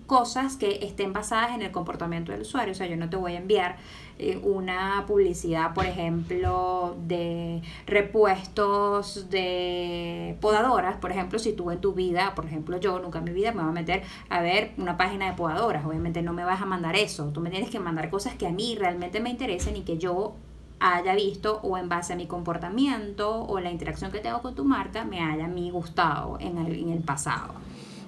cosas 0.07 0.57
que 0.57 0.85
estén 0.85 1.15
basadas 1.15 1.55
en 1.55 1.63
el 1.63 1.73
comportamiento 1.73 2.33
del 2.33 2.43
usuario. 2.43 2.73
O 2.73 2.75
sea, 2.75 2.87
yo 2.87 2.97
no 2.97 3.09
te 3.09 3.17
voy 3.17 3.35
a 3.35 3.39
enviar 3.39 3.79
eh, 4.19 4.39
una 4.43 5.05
publicidad, 5.09 5.75
por 5.75 5.87
ejemplo, 5.87 6.97
de 7.07 7.63
repuestos 7.87 9.29
de 9.29 10.37
podadoras. 10.41 10.97
Por 10.99 11.11
ejemplo, 11.11 11.39
si 11.39 11.53
tú 11.53 11.71
en 11.73 11.81
tu 11.81 11.95
vida, 11.95 12.35
por 12.35 12.47
ejemplo, 12.47 12.79
yo 12.79 13.01
nunca 13.01 13.19
en 13.19 13.25
mi 13.25 13.33
vida 13.33 13.53
me 13.53 13.63
voy 13.63 13.71
a 13.71 13.73
meter 13.73 14.03
a 14.29 14.41
ver 14.41 14.73
una 14.79 14.97
página 14.97 15.27
de 15.27 15.33
podadoras. 15.33 15.85
Obviamente 15.85 16.23
no 16.23 16.33
me 16.33 16.45
vas 16.45 16.63
a 16.63 16.67
mandar 16.67 16.95
eso. 16.95 17.31
Tú 17.33 17.41
me 17.41 17.51
tienes 17.51 17.71
que 17.71 17.81
mandar 17.81 18.09
cosas 18.09 18.35
que 18.35 18.47
a 18.47 18.51
mí 18.51 18.77
realmente 18.79 19.21
me 19.21 19.31
interesen 19.31 19.77
y 19.77 19.83
que 19.83 19.99
yo 19.99 20.35
haya 20.79 21.15
visto 21.15 21.61
o 21.63 21.77
en 21.79 21.89
base 21.89 22.13
a 22.13 22.17
mi 22.17 22.27
comportamiento 22.27 23.43
o 23.45 23.59
la 23.59 23.71
interacción 23.71 24.13
que 24.13 24.21
tengo 24.21 24.43
con 24.43 24.55
tu 24.55 24.65
marca 24.65 25.05
me 25.05 25.21
haya 25.21 25.47
a 25.47 25.71
gustado 25.71 26.39
en 26.41 26.59
el, 26.59 26.75
en 26.75 26.91
el 26.91 27.01
pasado. 27.01 27.55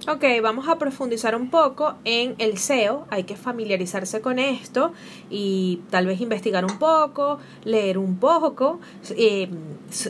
Ok, 0.08 0.24
vamos 0.40 0.68
a 0.68 0.78
profundizar 0.78 1.34
un 1.34 1.50
poco 1.50 1.94
en 2.04 2.36
el 2.38 2.58
SEO. 2.58 3.06
Hay 3.10 3.24
que 3.24 3.34
familiarizarse 3.34 4.20
con 4.20 4.38
esto 4.38 4.92
y 5.30 5.80
tal 5.90 6.06
vez 6.06 6.20
investigar 6.20 6.64
un 6.64 6.78
poco, 6.78 7.38
leer 7.64 7.98
un 7.98 8.16
poco. 8.16 8.78
Eh, 9.16 9.48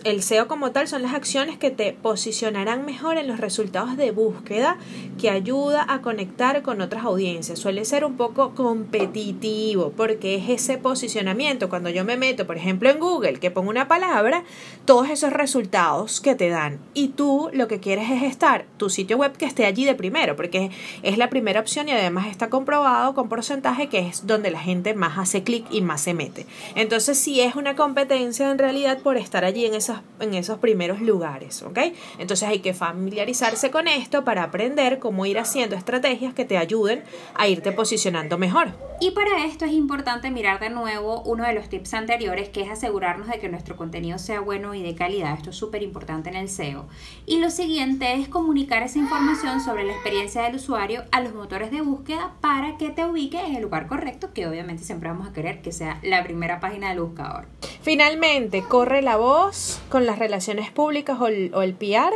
el 0.04 0.22
SEO 0.22 0.48
como 0.48 0.72
tal 0.72 0.86
son 0.86 1.00
las 1.00 1.14
acciones 1.14 1.56
que 1.56 1.70
te 1.70 1.94
posicionarán 1.94 2.84
mejor 2.84 3.16
en 3.16 3.26
los 3.26 3.40
resultados 3.40 3.96
de 3.96 4.10
búsqueda 4.10 4.76
que 5.18 5.30
ayuda 5.30 5.86
a 5.88 6.02
conectar 6.02 6.62
con 6.62 6.82
otras 6.82 7.04
audiencias. 7.04 7.58
Suele 7.58 7.86
ser 7.86 8.04
un 8.04 8.16
poco 8.18 8.54
competitivo 8.54 9.92
porque 9.96 10.34
es 10.34 10.48
ese 10.50 10.76
posicionamiento. 10.76 11.70
Cuando 11.70 11.88
yo 11.88 12.04
me 12.04 12.18
meto, 12.18 12.46
por 12.46 12.58
ejemplo, 12.58 12.90
en 12.90 12.98
Google, 12.98 13.34
que 13.38 13.50
pongo 13.50 13.70
una 13.70 13.88
palabra, 13.88 14.44
todos 14.84 15.08
esos 15.08 15.32
resultados 15.32 16.20
que 16.20 16.34
te 16.34 16.50
dan. 16.50 16.80
Y 16.92 17.08
tú 17.08 17.48
lo 17.54 17.66
que 17.66 17.80
quieres 17.80 18.10
es 18.10 18.24
estar, 18.24 18.66
tu 18.76 18.90
sitio 18.90 19.16
web 19.16 19.32
que 19.36 19.46
esté 19.46 19.64
allí 19.64 19.75
de 19.84 19.94
primero, 19.94 20.36
porque 20.36 20.70
es 21.02 21.18
la 21.18 21.30
primera 21.30 21.60
opción 21.60 21.88
y 21.88 21.92
además 21.92 22.26
está 22.28 22.50
comprobado 22.50 23.14
con 23.14 23.28
porcentaje 23.28 23.88
que 23.88 24.00
es 24.00 24.26
donde 24.26 24.50
la 24.50 24.60
gente 24.60 24.94
más 24.94 25.18
hace 25.18 25.42
clic 25.42 25.66
y 25.70 25.80
más 25.80 26.00
se 26.00 26.14
mete. 26.14 26.46
Entonces 26.74 27.18
sí 27.18 27.40
es 27.40 27.56
una 27.56 27.76
competencia 27.76 28.50
en 28.50 28.58
realidad 28.58 28.98
por 28.98 29.16
estar 29.16 29.44
allí 29.44 29.66
en 29.66 29.74
esos, 29.74 29.98
en 30.20 30.34
esos 30.34 30.58
primeros 30.58 31.00
lugares, 31.00 31.62
¿ok? 31.62 31.78
Entonces 32.18 32.48
hay 32.48 32.60
que 32.60 32.74
familiarizarse 32.74 33.70
con 33.70 33.88
esto 33.88 34.24
para 34.24 34.44
aprender 34.44 34.98
cómo 34.98 35.26
ir 35.26 35.38
haciendo 35.38 35.76
estrategias 35.76 36.34
que 36.34 36.44
te 36.44 36.58
ayuden 36.58 37.04
a 37.34 37.48
irte 37.48 37.72
posicionando 37.72 38.38
mejor. 38.38 38.68
Y 38.98 39.10
para 39.10 39.44
esto 39.44 39.66
es 39.66 39.72
importante 39.72 40.30
mirar 40.30 40.58
de 40.58 40.70
nuevo 40.70 41.22
uno 41.22 41.44
de 41.44 41.52
los 41.52 41.68
tips 41.68 41.92
anteriores, 41.92 42.48
que 42.48 42.62
es 42.62 42.70
asegurarnos 42.70 43.28
de 43.28 43.38
que 43.38 43.50
nuestro 43.50 43.76
contenido 43.76 44.18
sea 44.18 44.40
bueno 44.40 44.74
y 44.74 44.82
de 44.82 44.94
calidad. 44.94 45.34
Esto 45.34 45.50
es 45.50 45.56
súper 45.56 45.82
importante 45.82 46.30
en 46.30 46.36
el 46.36 46.48
SEO. 46.48 46.86
Y 47.26 47.38
lo 47.38 47.50
siguiente 47.50 48.14
es 48.14 48.28
comunicar 48.28 48.82
esa 48.82 48.98
información 48.98 49.60
sobre 49.66 49.82
la 49.82 49.94
experiencia 49.94 50.42
del 50.42 50.54
usuario 50.54 51.02
a 51.10 51.20
los 51.20 51.34
motores 51.34 51.72
de 51.72 51.80
búsqueda 51.80 52.34
para 52.40 52.78
que 52.78 52.90
te 52.90 53.04
ubique 53.04 53.40
en 53.40 53.56
el 53.56 53.62
lugar 53.62 53.88
correcto, 53.88 54.32
que 54.32 54.46
obviamente 54.46 54.84
siempre 54.84 55.08
vamos 55.08 55.28
a 55.28 55.32
querer 55.32 55.60
que 55.60 55.72
sea 55.72 55.98
la 56.04 56.22
primera 56.22 56.60
página 56.60 56.90
del 56.90 57.00
buscador. 57.00 57.48
Finalmente, 57.82 58.62
corre 58.62 59.02
la 59.02 59.16
voz 59.16 59.80
con 59.88 60.06
las 60.06 60.20
relaciones 60.20 60.70
públicas 60.70 61.20
o 61.20 61.26
el, 61.26 61.50
o 61.52 61.62
el 61.62 61.74
PR 61.74 62.14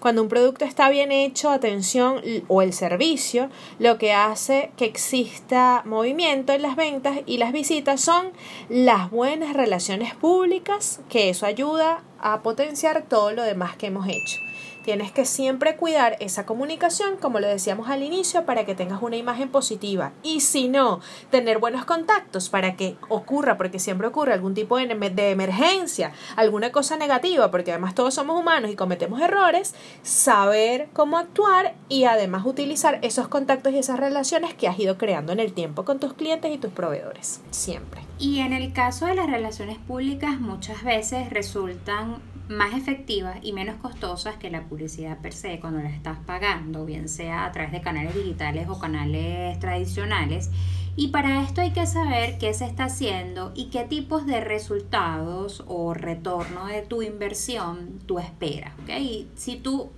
cuando 0.00 0.22
un 0.22 0.28
producto 0.28 0.64
está 0.64 0.90
bien 0.90 1.12
hecho, 1.12 1.50
atención 1.50 2.20
o 2.48 2.60
el 2.60 2.72
servicio, 2.72 3.48
lo 3.78 3.98
que 3.98 4.12
hace 4.12 4.70
que 4.76 4.84
exista 4.84 5.82
movimiento 5.86 6.52
en 6.52 6.62
las 6.62 6.76
ventas 6.76 7.20
y 7.24 7.38
las 7.38 7.52
visitas 7.52 8.00
son 8.00 8.32
las 8.68 9.10
buenas 9.10 9.54
relaciones 9.54 10.14
públicas, 10.14 11.00
que 11.08 11.30
eso 11.30 11.46
ayuda 11.46 12.02
a 12.20 12.42
potenciar 12.42 13.04
todo 13.08 13.32
lo 13.32 13.42
demás 13.42 13.76
que 13.76 13.86
hemos 13.86 14.06
hecho. 14.08 14.38
Tienes 14.82 15.12
que 15.12 15.24
siempre 15.24 15.76
cuidar 15.76 16.16
esa 16.18 16.44
comunicación, 16.44 17.16
como 17.16 17.38
lo 17.38 17.46
decíamos 17.46 17.88
al 17.88 18.02
inicio, 18.02 18.44
para 18.44 18.64
que 18.64 18.74
tengas 18.74 19.00
una 19.00 19.16
imagen 19.16 19.48
positiva. 19.48 20.12
Y 20.22 20.40
si 20.40 20.68
no, 20.68 21.00
tener 21.30 21.58
buenos 21.58 21.84
contactos 21.84 22.48
para 22.48 22.74
que 22.74 22.96
ocurra, 23.08 23.56
porque 23.56 23.78
siempre 23.78 24.08
ocurre 24.08 24.32
algún 24.32 24.54
tipo 24.54 24.76
de, 24.76 25.30
emergencia, 25.30 26.12
alguna 26.34 26.72
cosa 26.72 26.96
negativa, 26.96 27.50
porque 27.50 27.70
además 27.70 27.94
todos 27.94 28.14
somos 28.14 28.38
humanos 28.38 28.70
y 28.70 28.76
cometemos 28.76 29.20
errores, 29.20 29.74
saber 30.02 30.88
cómo 30.92 31.18
actuar 31.18 31.74
y 31.88 32.04
además 32.04 32.44
utilizar 32.44 32.98
esos 33.02 33.28
contactos 33.28 33.72
y 33.72 33.78
esas 33.78 34.00
relaciones 34.00 34.54
que 34.54 34.66
has 34.66 34.78
ido 34.78 34.98
creando 34.98 35.32
en 35.32 35.40
el 35.40 35.52
tiempo 35.52 35.84
con 35.84 36.00
tus 36.00 36.14
clientes 36.14 36.52
y 36.52 36.58
tus 36.58 36.72
proveedores. 36.72 37.40
Siempre. 37.50 38.02
Y 38.18 38.40
en 38.40 38.52
el 38.52 38.72
caso 38.72 39.06
de 39.06 39.14
las 39.14 39.30
relaciones 39.30 39.78
públicas, 39.78 40.40
muchas 40.40 40.82
veces 40.82 41.30
resultan 41.30 42.20
más 42.56 42.74
efectivas 42.74 43.38
y 43.42 43.52
menos 43.52 43.76
costosas 43.76 44.36
que 44.36 44.50
la 44.50 44.64
publicidad 44.64 45.18
per 45.18 45.32
se 45.32 45.60
cuando 45.60 45.80
la 45.80 45.90
estás 45.90 46.18
pagando, 46.26 46.84
bien 46.84 47.08
sea 47.08 47.44
a 47.44 47.52
través 47.52 47.72
de 47.72 47.80
canales 47.80 48.14
digitales 48.14 48.68
o 48.68 48.78
canales 48.78 49.58
tradicionales. 49.58 50.50
Y 50.94 51.08
para 51.08 51.42
esto 51.42 51.62
hay 51.62 51.72
que 51.72 51.86
saber 51.86 52.38
qué 52.38 52.52
se 52.52 52.66
está 52.66 52.84
haciendo 52.84 53.52
y 53.54 53.70
qué 53.70 53.84
tipos 53.84 54.26
de 54.26 54.40
resultados 54.40 55.64
o 55.66 55.94
retorno 55.94 56.66
de 56.66 56.82
tu 56.82 57.02
inversión 57.02 57.98
tú 58.06 58.18
esperas. 58.18 58.74
¿okay? 58.82 59.28
si 59.36 59.56
tú 59.56 59.90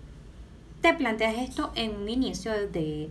te 0.80 0.94
planteas 0.94 1.36
esto 1.38 1.72
en 1.74 1.96
un 1.96 2.08
inicio 2.08 2.52
de 2.52 3.10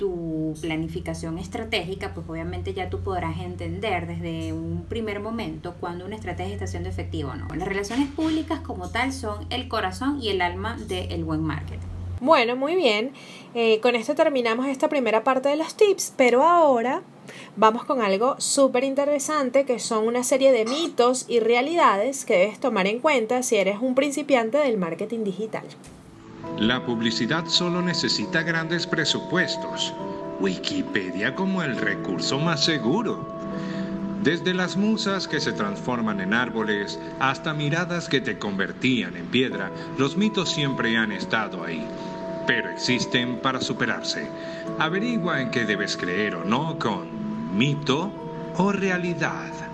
tu 0.00 0.54
planificación 0.62 1.36
estratégica, 1.36 2.14
pues 2.14 2.26
obviamente 2.26 2.72
ya 2.72 2.88
tú 2.88 3.00
podrás 3.00 3.38
entender 3.38 4.06
desde 4.06 4.54
un 4.54 4.86
primer 4.88 5.20
momento 5.20 5.74
cuando 5.78 6.06
una 6.06 6.16
estrategia 6.16 6.54
está 6.54 6.66
siendo 6.66 6.88
efectiva 6.88 7.32
o 7.34 7.36
no. 7.36 7.54
Las 7.54 7.68
relaciones 7.68 8.08
públicas 8.08 8.60
como 8.60 8.88
tal 8.88 9.12
son 9.12 9.44
el 9.50 9.68
corazón 9.68 10.18
y 10.22 10.30
el 10.30 10.40
alma 10.40 10.78
del 10.78 11.22
buen 11.22 11.42
marketing. 11.42 11.86
Bueno, 12.22 12.56
muy 12.56 12.76
bien. 12.76 13.12
Eh, 13.54 13.78
con 13.80 13.94
esto 13.94 14.14
terminamos 14.14 14.68
esta 14.68 14.88
primera 14.88 15.22
parte 15.22 15.50
de 15.50 15.56
los 15.56 15.74
tips, 15.74 16.14
pero 16.16 16.44
ahora 16.44 17.02
vamos 17.56 17.84
con 17.84 18.00
algo 18.00 18.36
súper 18.40 18.84
interesante 18.84 19.66
que 19.66 19.78
son 19.78 20.06
una 20.06 20.24
serie 20.24 20.50
de 20.50 20.64
mitos 20.64 21.26
y 21.28 21.40
realidades 21.40 22.24
que 22.24 22.38
debes 22.38 22.58
tomar 22.58 22.86
en 22.86 23.00
cuenta 23.00 23.42
si 23.42 23.56
eres 23.56 23.80
un 23.82 23.94
principiante 23.94 24.56
del 24.56 24.78
marketing 24.78 25.24
digital. 25.24 25.64
La 26.58 26.84
publicidad 26.84 27.46
solo 27.46 27.80
necesita 27.82 28.42
grandes 28.42 28.86
presupuestos. 28.86 29.94
Wikipedia 30.40 31.34
como 31.34 31.62
el 31.62 31.76
recurso 31.76 32.38
más 32.38 32.64
seguro. 32.64 33.40
Desde 34.22 34.52
las 34.52 34.76
musas 34.76 35.26
que 35.26 35.40
se 35.40 35.52
transforman 35.52 36.20
en 36.20 36.34
árboles 36.34 36.98
hasta 37.18 37.54
miradas 37.54 38.08
que 38.08 38.20
te 38.20 38.38
convertían 38.38 39.16
en 39.16 39.26
piedra, 39.26 39.70
los 39.96 40.16
mitos 40.18 40.50
siempre 40.50 40.98
han 40.98 41.12
estado 41.12 41.64
ahí, 41.64 41.86
pero 42.46 42.68
existen 42.68 43.38
para 43.38 43.62
superarse. 43.62 44.28
Averigua 44.78 45.40
en 45.40 45.50
qué 45.50 45.64
debes 45.64 45.96
creer 45.96 46.34
o 46.34 46.44
no 46.44 46.78
con 46.78 47.56
mito 47.56 48.12
o 48.58 48.72
realidad. 48.72 49.69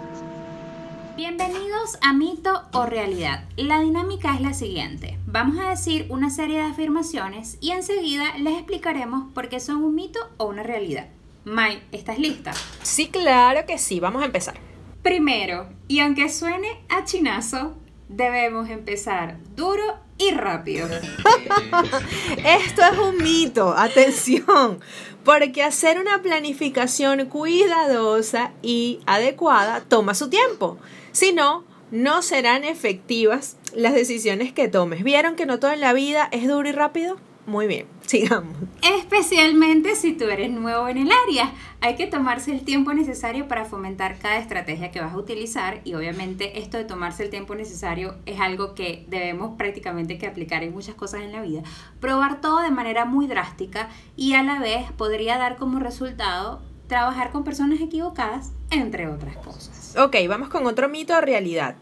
Bienvenidos 1.16 1.96
a 2.02 2.12
Mito 2.12 2.64
o 2.74 2.84
Realidad. 2.84 3.48
La 3.56 3.80
dinámica 3.80 4.34
es 4.34 4.42
la 4.42 4.52
siguiente. 4.52 5.18
Vamos 5.24 5.58
a 5.64 5.70
decir 5.70 6.04
una 6.10 6.28
serie 6.28 6.56
de 6.58 6.66
afirmaciones 6.66 7.56
y 7.62 7.70
enseguida 7.70 8.36
les 8.36 8.52
explicaremos 8.52 9.32
por 9.32 9.48
qué 9.48 9.58
son 9.58 9.82
un 9.82 9.94
mito 9.94 10.20
o 10.36 10.44
una 10.44 10.62
realidad. 10.62 11.08
Mai, 11.44 11.82
¿estás 11.90 12.18
lista? 12.18 12.52
Sí, 12.82 13.08
claro 13.08 13.64
que 13.66 13.78
sí. 13.78 13.98
Vamos 13.98 14.20
a 14.20 14.26
empezar. 14.26 14.56
Primero, 15.02 15.70
y 15.88 16.00
aunque 16.00 16.28
suene 16.28 16.82
a 16.90 17.04
chinazo, 17.06 17.78
debemos 18.10 18.68
empezar 18.68 19.38
duro 19.54 19.96
y 20.18 20.32
rápido. 20.32 20.86
Esto 22.44 22.82
es 22.92 22.98
un 22.98 23.16
mito, 23.22 23.74
atención, 23.74 24.80
porque 25.24 25.62
hacer 25.62 25.98
una 25.98 26.20
planificación 26.20 27.24
cuidadosa 27.26 28.52
y 28.60 29.00
adecuada 29.06 29.80
toma 29.80 30.14
su 30.14 30.28
tiempo. 30.28 30.76
Si 31.16 31.32
no, 31.32 31.64
no 31.90 32.20
serán 32.20 32.62
efectivas 32.62 33.56
las 33.74 33.94
decisiones 33.94 34.52
que 34.52 34.68
tomes. 34.68 35.02
¿Vieron 35.02 35.34
que 35.34 35.46
no 35.46 35.58
todo 35.58 35.72
en 35.72 35.80
la 35.80 35.94
vida 35.94 36.28
es 36.30 36.46
duro 36.46 36.68
y 36.68 36.72
rápido? 36.72 37.16
Muy 37.46 37.66
bien, 37.66 37.86
sigamos. 38.06 38.54
Especialmente 38.82 39.96
si 39.96 40.12
tú 40.12 40.24
eres 40.24 40.50
nuevo 40.50 40.88
en 40.88 40.98
el 40.98 41.10
área. 41.10 41.54
Hay 41.80 41.96
que 41.96 42.06
tomarse 42.06 42.52
el 42.52 42.66
tiempo 42.66 42.92
necesario 42.92 43.48
para 43.48 43.64
fomentar 43.64 44.18
cada 44.18 44.36
estrategia 44.36 44.90
que 44.90 45.00
vas 45.00 45.14
a 45.14 45.16
utilizar 45.16 45.80
y 45.84 45.94
obviamente 45.94 46.58
esto 46.58 46.76
de 46.76 46.84
tomarse 46.84 47.22
el 47.22 47.30
tiempo 47.30 47.54
necesario 47.54 48.16
es 48.26 48.38
algo 48.38 48.74
que 48.74 49.06
debemos 49.08 49.56
prácticamente 49.56 50.18
que 50.18 50.26
aplicar 50.26 50.64
en 50.64 50.74
muchas 50.74 50.96
cosas 50.96 51.22
en 51.22 51.32
la 51.32 51.40
vida. 51.40 51.62
Probar 51.98 52.42
todo 52.42 52.60
de 52.60 52.70
manera 52.70 53.06
muy 53.06 53.26
drástica 53.26 53.88
y 54.16 54.34
a 54.34 54.42
la 54.42 54.60
vez 54.60 54.92
podría 54.92 55.38
dar 55.38 55.56
como 55.56 55.78
resultado 55.78 56.60
trabajar 56.88 57.32
con 57.32 57.42
personas 57.42 57.80
equivocadas, 57.80 58.52
entre 58.70 59.08
otras 59.08 59.38
cosas. 59.38 59.75
Ok, 59.98 60.14
vamos 60.28 60.50
con 60.50 60.66
otro 60.66 60.90
mito 60.90 61.16
o 61.16 61.22
realidad. 61.22 61.74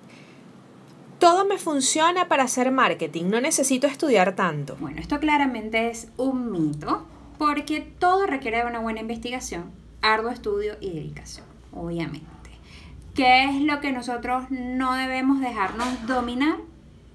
Todo 1.18 1.44
me 1.44 1.58
funciona 1.58 2.28
para 2.28 2.44
hacer 2.44 2.70
marketing, 2.70 3.24
no 3.24 3.40
necesito 3.40 3.88
estudiar 3.88 4.36
tanto. 4.36 4.76
Bueno, 4.78 5.00
esto 5.00 5.18
claramente 5.18 5.90
es 5.90 6.06
un 6.16 6.52
mito 6.52 7.06
porque 7.38 7.80
todo 7.80 8.26
requiere 8.26 8.58
de 8.58 8.66
una 8.66 8.78
buena 8.78 9.00
investigación, 9.00 9.64
arduo 10.00 10.30
estudio 10.30 10.76
y 10.80 10.90
dedicación, 10.90 11.44
obviamente. 11.72 12.28
¿Qué 13.16 13.46
es 13.46 13.60
lo 13.62 13.80
que 13.80 13.90
nosotros 13.90 14.44
no 14.50 14.94
debemos 14.94 15.40
dejarnos 15.40 16.06
dominar 16.06 16.58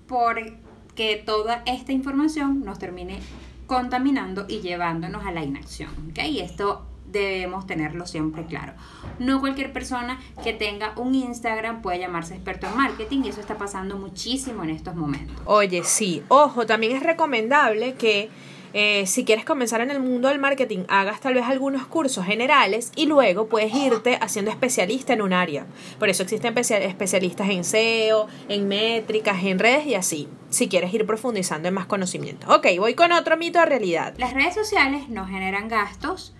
porque 0.05 1.23
toda 1.25 1.63
esta 1.65 1.93
información 1.93 2.65
nos 2.65 2.77
termine 2.77 3.19
contaminando 3.67 4.45
y 4.49 4.59
llevándonos 4.59 5.25
a 5.25 5.31
la 5.31 5.45
inacción? 5.45 5.91
¿ok? 6.09 6.25
Y 6.25 6.39
esto 6.39 6.88
debemos 7.11 7.65
tenerlo 7.67 8.05
siempre 8.05 8.45
claro. 8.45 8.73
No 9.19 9.39
cualquier 9.39 9.73
persona 9.73 10.19
que 10.43 10.53
tenga 10.53 10.93
un 10.95 11.15
Instagram 11.15 11.81
puede 11.81 11.99
llamarse 11.99 12.35
experto 12.35 12.67
en 12.67 12.77
marketing 12.77 13.21
y 13.25 13.29
eso 13.29 13.41
está 13.41 13.57
pasando 13.57 13.97
muchísimo 13.97 14.63
en 14.63 14.71
estos 14.71 14.95
momentos. 14.95 15.35
Oye, 15.45 15.83
sí, 15.83 16.23
ojo, 16.27 16.65
también 16.65 16.95
es 16.95 17.03
recomendable 17.03 17.93
que 17.93 18.29
eh, 18.73 19.07
si 19.07 19.25
quieres 19.25 19.45
comenzar 19.45 19.81
en 19.81 19.89
el 19.89 19.99
mundo 19.99 20.27
del 20.27 20.39
marketing, 20.39 20.83
hagas 20.89 21.19
tal 21.21 21.33
vez 21.33 21.45
algunos 21.45 21.87
cursos 21.87 22.25
generales 22.25 22.91
y 22.95 23.07
luego 23.07 23.47
puedes 23.47 23.73
irte 23.73 24.17
haciendo 24.21 24.51
especialista 24.51 25.13
en 25.13 25.21
un 25.21 25.33
área. 25.33 25.65
Por 25.97 26.09
eso 26.09 26.23
existen 26.23 26.55
especialistas 26.57 27.49
en 27.49 27.63
SEO, 27.63 28.27
en 28.47 28.67
métricas, 28.67 29.43
en 29.43 29.57
redes 29.57 29.87
y 29.87 29.95
así, 29.95 30.27
si 30.49 30.67
quieres 30.67 30.93
ir 30.93 31.05
profundizando 31.05 31.67
en 31.67 31.73
más 31.73 31.87
conocimiento. 31.87 32.47
Ok, 32.53 32.67
voy 32.77 32.93
con 32.93 33.11
otro 33.11 33.37
mito 33.37 33.59
de 33.59 33.65
realidad. 33.65 34.13
Las 34.17 34.33
redes 34.33 34.53
sociales 34.53 35.09
no 35.09 35.25
generan 35.25 35.67
gastos 35.67 36.35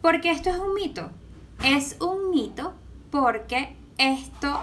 porque 0.00 0.30
esto 0.30 0.50
es 0.50 0.58
un 0.58 0.74
mito. 0.74 1.10
Es 1.64 1.96
un 2.00 2.30
mito 2.30 2.74
porque 3.10 3.76
esto 3.98 4.60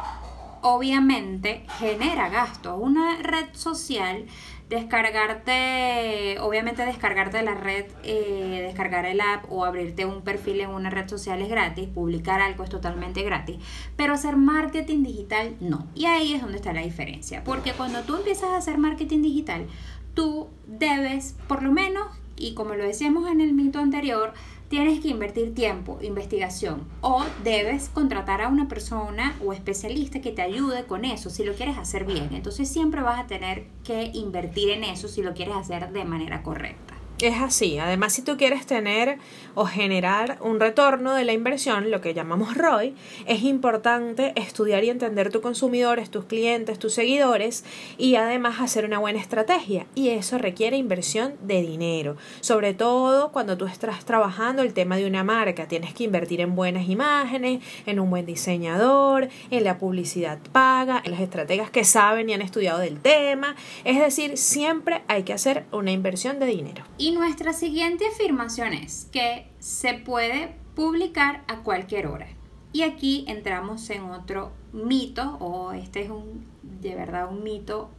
obviamente 0.62 1.66
genera 1.78 2.30
gastos. 2.30 2.80
Una 2.80 3.18
red 3.22 3.48
social, 3.54 4.26
descargarte, 4.70 6.38
obviamente 6.40 6.86
descargarte 6.86 7.44
la 7.44 7.54
red, 7.54 7.86
eh, 8.04 8.62
descargar 8.66 9.06
el 9.06 9.22
app 9.22 9.46
o 9.52 9.66
abrirte 9.66 10.06
un 10.06 10.22
perfil 10.22 10.62
en 10.62 10.70
una 10.70 10.90
red 10.90 11.08
social 11.08 11.42
es 11.42 11.50
gratis, 11.50 11.90
publicar 11.90 12.42
algo 12.42 12.64
es 12.64 12.70
totalmente 12.70 13.24
gratis, 13.24 13.58
pero 13.98 14.14
hacer 14.14 14.38
marketing 14.38 15.04
digital 15.04 15.56
no. 15.60 15.86
Y 15.94 16.06
ahí 16.06 16.34
es 16.34 16.42
donde 16.42 16.58
está 16.58 16.74
la 16.74 16.82
diferencia, 16.82 17.44
porque 17.44 17.74
cuando 17.74 18.02
tú 18.02 18.16
empiezas 18.16 18.50
a 18.50 18.58
hacer 18.58 18.78
marketing 18.78 19.22
digital, 19.22 19.68
tú 20.14 20.48
debes, 20.66 21.36
por 21.48 21.62
lo 21.62 21.72
menos, 21.72 22.08
y 22.38 22.54
como 22.54 22.74
lo 22.74 22.84
decíamos 22.84 23.30
en 23.30 23.42
el 23.42 23.54
mito 23.54 23.80
anterior, 23.80 24.34
tienes 24.74 25.02
que 25.02 25.10
invertir 25.10 25.54
tiempo, 25.54 26.00
investigación 26.02 26.88
o 27.02 27.24
debes 27.44 27.90
contratar 27.90 28.42
a 28.42 28.48
una 28.48 28.68
persona 28.68 29.36
o 29.46 29.54
especialista 29.54 30.20
que 30.20 30.32
te 30.32 30.42
ayude 30.42 30.86
con 30.86 31.06
eso 31.06 31.30
si 31.30 31.44
lo 31.44 31.54
quieres 31.54 31.78
hacer 31.78 32.06
bien. 32.06 32.30
Entonces 32.32 32.70
siempre 32.70 33.04
vas 33.04 33.20
a 33.20 33.28
tener 33.28 33.66
que 33.84 34.10
invertir 34.16 34.72
en 34.72 34.84
eso 34.84 35.08
si 35.08 35.22
lo 35.22 35.36
quieres 35.36 35.58
hacer 35.58 35.92
de 35.92 36.06
manera 36.06 36.42
correcta. 36.42 36.93
Es 37.20 37.40
así. 37.40 37.78
Además, 37.78 38.14
si 38.14 38.22
tú 38.22 38.38
quieres 38.38 38.66
tener 38.66 39.18
o 39.56 39.66
generar 39.66 40.38
un 40.42 40.60
retorno 40.60 41.14
de 41.14 41.24
la 41.24 41.32
inversión, 41.32 41.92
lo 41.92 42.02
que 42.02 42.14
llamamos 42.14 42.58
ROI, 42.58 42.96
es 43.28 43.44
importante 43.44 44.34
estudiar 44.36 44.84
y 44.84 44.90
entender 44.90 45.32
tus 45.32 45.42
consumidores, 45.42 46.10
tus 46.10 46.26
clientes, 46.26 46.80
tus 46.80 46.94
seguidores 46.94 47.64
y 47.98 48.16
además 48.16 48.60
hacer 48.60 48.84
una 48.84 48.98
buena 48.98 49.20
estrategia. 49.20 49.86
Y 49.94 50.10
eso 50.10 50.40
requiere 50.40 50.76
inversión 50.76 51.36
de 51.42 51.62
dinero. 51.62 52.18
Sobre 52.42 52.74
todo 52.74 53.32
cuando 53.32 53.58
tú 53.58 53.66
estás 53.66 54.04
trabajando 54.06 54.64
el 54.64 54.74
tema 54.74 54.98
de 54.98 55.06
una 55.06 55.24
marca. 55.24 55.68
Tienes 55.68 55.94
que 55.94 56.06
invertir 56.06 56.42
en 56.42 56.56
buenas 56.56 56.90
imágenes, 56.90 57.62
en 57.86 58.00
un 58.00 58.10
buen 58.10 58.26
diseñador, 58.26 59.30
en 59.52 59.64
la 59.64 59.78
publicidad 59.78 60.40
paga, 60.52 61.02
en 61.06 61.12
las 61.12 61.22
estrategas 61.22 61.70
que 61.70 61.84
saben 61.84 62.30
y 62.30 62.34
han 62.34 62.42
estudiado 62.42 62.80
del 62.80 63.00
tema. 63.00 63.56
Es 63.84 64.00
decir, 64.00 64.38
siempre 64.38 65.04
hay 65.08 65.24
que 65.24 65.34
hacer 65.34 65.66
una 65.72 65.92
inversión 65.92 66.40
de 66.40 66.48
dinero. 66.48 66.84
Y 67.04 67.12
nuestra 67.12 67.52
siguiente 67.52 68.08
afirmación 68.08 68.72
es 68.72 69.10
que 69.12 69.46
se 69.60 69.94
puede 69.94 70.56
publicar 70.74 71.44
a 71.50 71.58
cualquier 71.58 72.08
hora. 72.08 72.30
Y 72.72 72.84
aquí 72.84 73.26
entramos 73.28 73.90
en 73.90 74.04
otro 74.04 74.54
mito, 74.72 75.36
o 75.42 75.74
este 75.74 76.04
es 76.04 76.10
un, 76.10 76.46
de 76.62 76.96
verdad 76.96 77.30
un 77.30 77.44
mito 77.44 77.90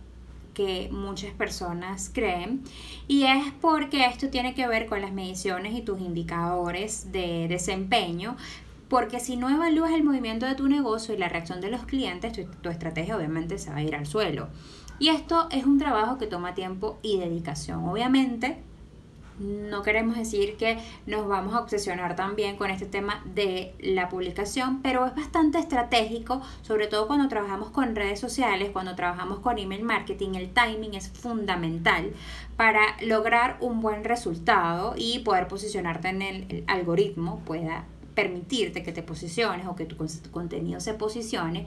que 0.54 0.88
muchas 0.90 1.34
personas 1.34 2.10
creen 2.14 2.62
y 3.06 3.24
es 3.24 3.52
porque 3.60 4.06
esto 4.06 4.30
tiene 4.30 4.54
que 4.54 4.66
ver 4.66 4.86
con 4.86 5.02
las 5.02 5.12
mediciones 5.12 5.74
y 5.74 5.82
tus 5.82 6.00
indicadores 6.00 7.12
de 7.12 7.46
desempeño 7.46 8.38
porque 8.88 9.20
si 9.20 9.36
no 9.36 9.50
evalúas 9.50 9.92
el 9.92 10.02
movimiento 10.02 10.46
de 10.46 10.54
tu 10.54 10.66
negocio 10.66 11.14
y 11.14 11.18
la 11.18 11.28
reacción 11.28 11.60
de 11.60 11.70
los 11.70 11.84
clientes, 11.84 12.32
tu, 12.32 12.44
tu, 12.62 12.70
estrategia 12.70 13.18
obviamente 13.18 13.58
se 13.58 13.68
va 13.68 13.76
a 13.76 13.82
ir 13.82 13.96
al 13.96 14.06
suelo. 14.06 14.48
Y 14.98 15.08
esto 15.10 15.46
es 15.50 15.66
un 15.66 15.76
trabajo 15.76 16.16
que 16.16 16.26
toma 16.26 16.54
tiempo 16.54 16.98
y 17.02 17.18
dedicación. 17.18 17.86
Obviamente, 17.86 18.62
no 19.38 19.82
queremos 19.82 20.16
decir 20.16 20.56
que 20.56 20.78
nos 21.06 21.26
vamos 21.26 21.54
a 21.54 21.60
obsesionar 21.60 22.14
también 22.16 22.56
con 22.56 22.70
este 22.70 22.86
tema 22.86 23.22
de 23.34 23.74
la 23.80 24.08
publicación, 24.08 24.80
pero 24.82 25.06
es 25.06 25.14
bastante 25.14 25.58
estratégico, 25.58 26.40
sobre 26.62 26.86
todo 26.86 27.06
cuando 27.06 27.28
trabajamos 27.28 27.70
con 27.70 27.96
redes 27.96 28.20
sociales, 28.20 28.70
cuando 28.72 28.94
trabajamos 28.94 29.40
con 29.40 29.58
email 29.58 29.82
marketing, 29.82 30.34
el 30.34 30.50
timing 30.50 30.94
es 30.94 31.08
fundamental 31.08 32.12
para 32.56 32.96
lograr 33.02 33.56
un 33.60 33.80
buen 33.80 34.04
resultado 34.04 34.94
y 34.96 35.20
poder 35.20 35.48
posicionarte 35.48 36.08
en 36.08 36.22
el, 36.22 36.64
algoritmo, 36.66 37.40
pueda 37.44 37.84
permitirte 38.14 38.84
que 38.84 38.92
te 38.92 39.02
posiciones 39.02 39.66
o 39.66 39.74
que 39.74 39.86
tu, 39.86 39.96
contenido 40.30 40.80
se 40.80 40.94
posicione. 40.94 41.66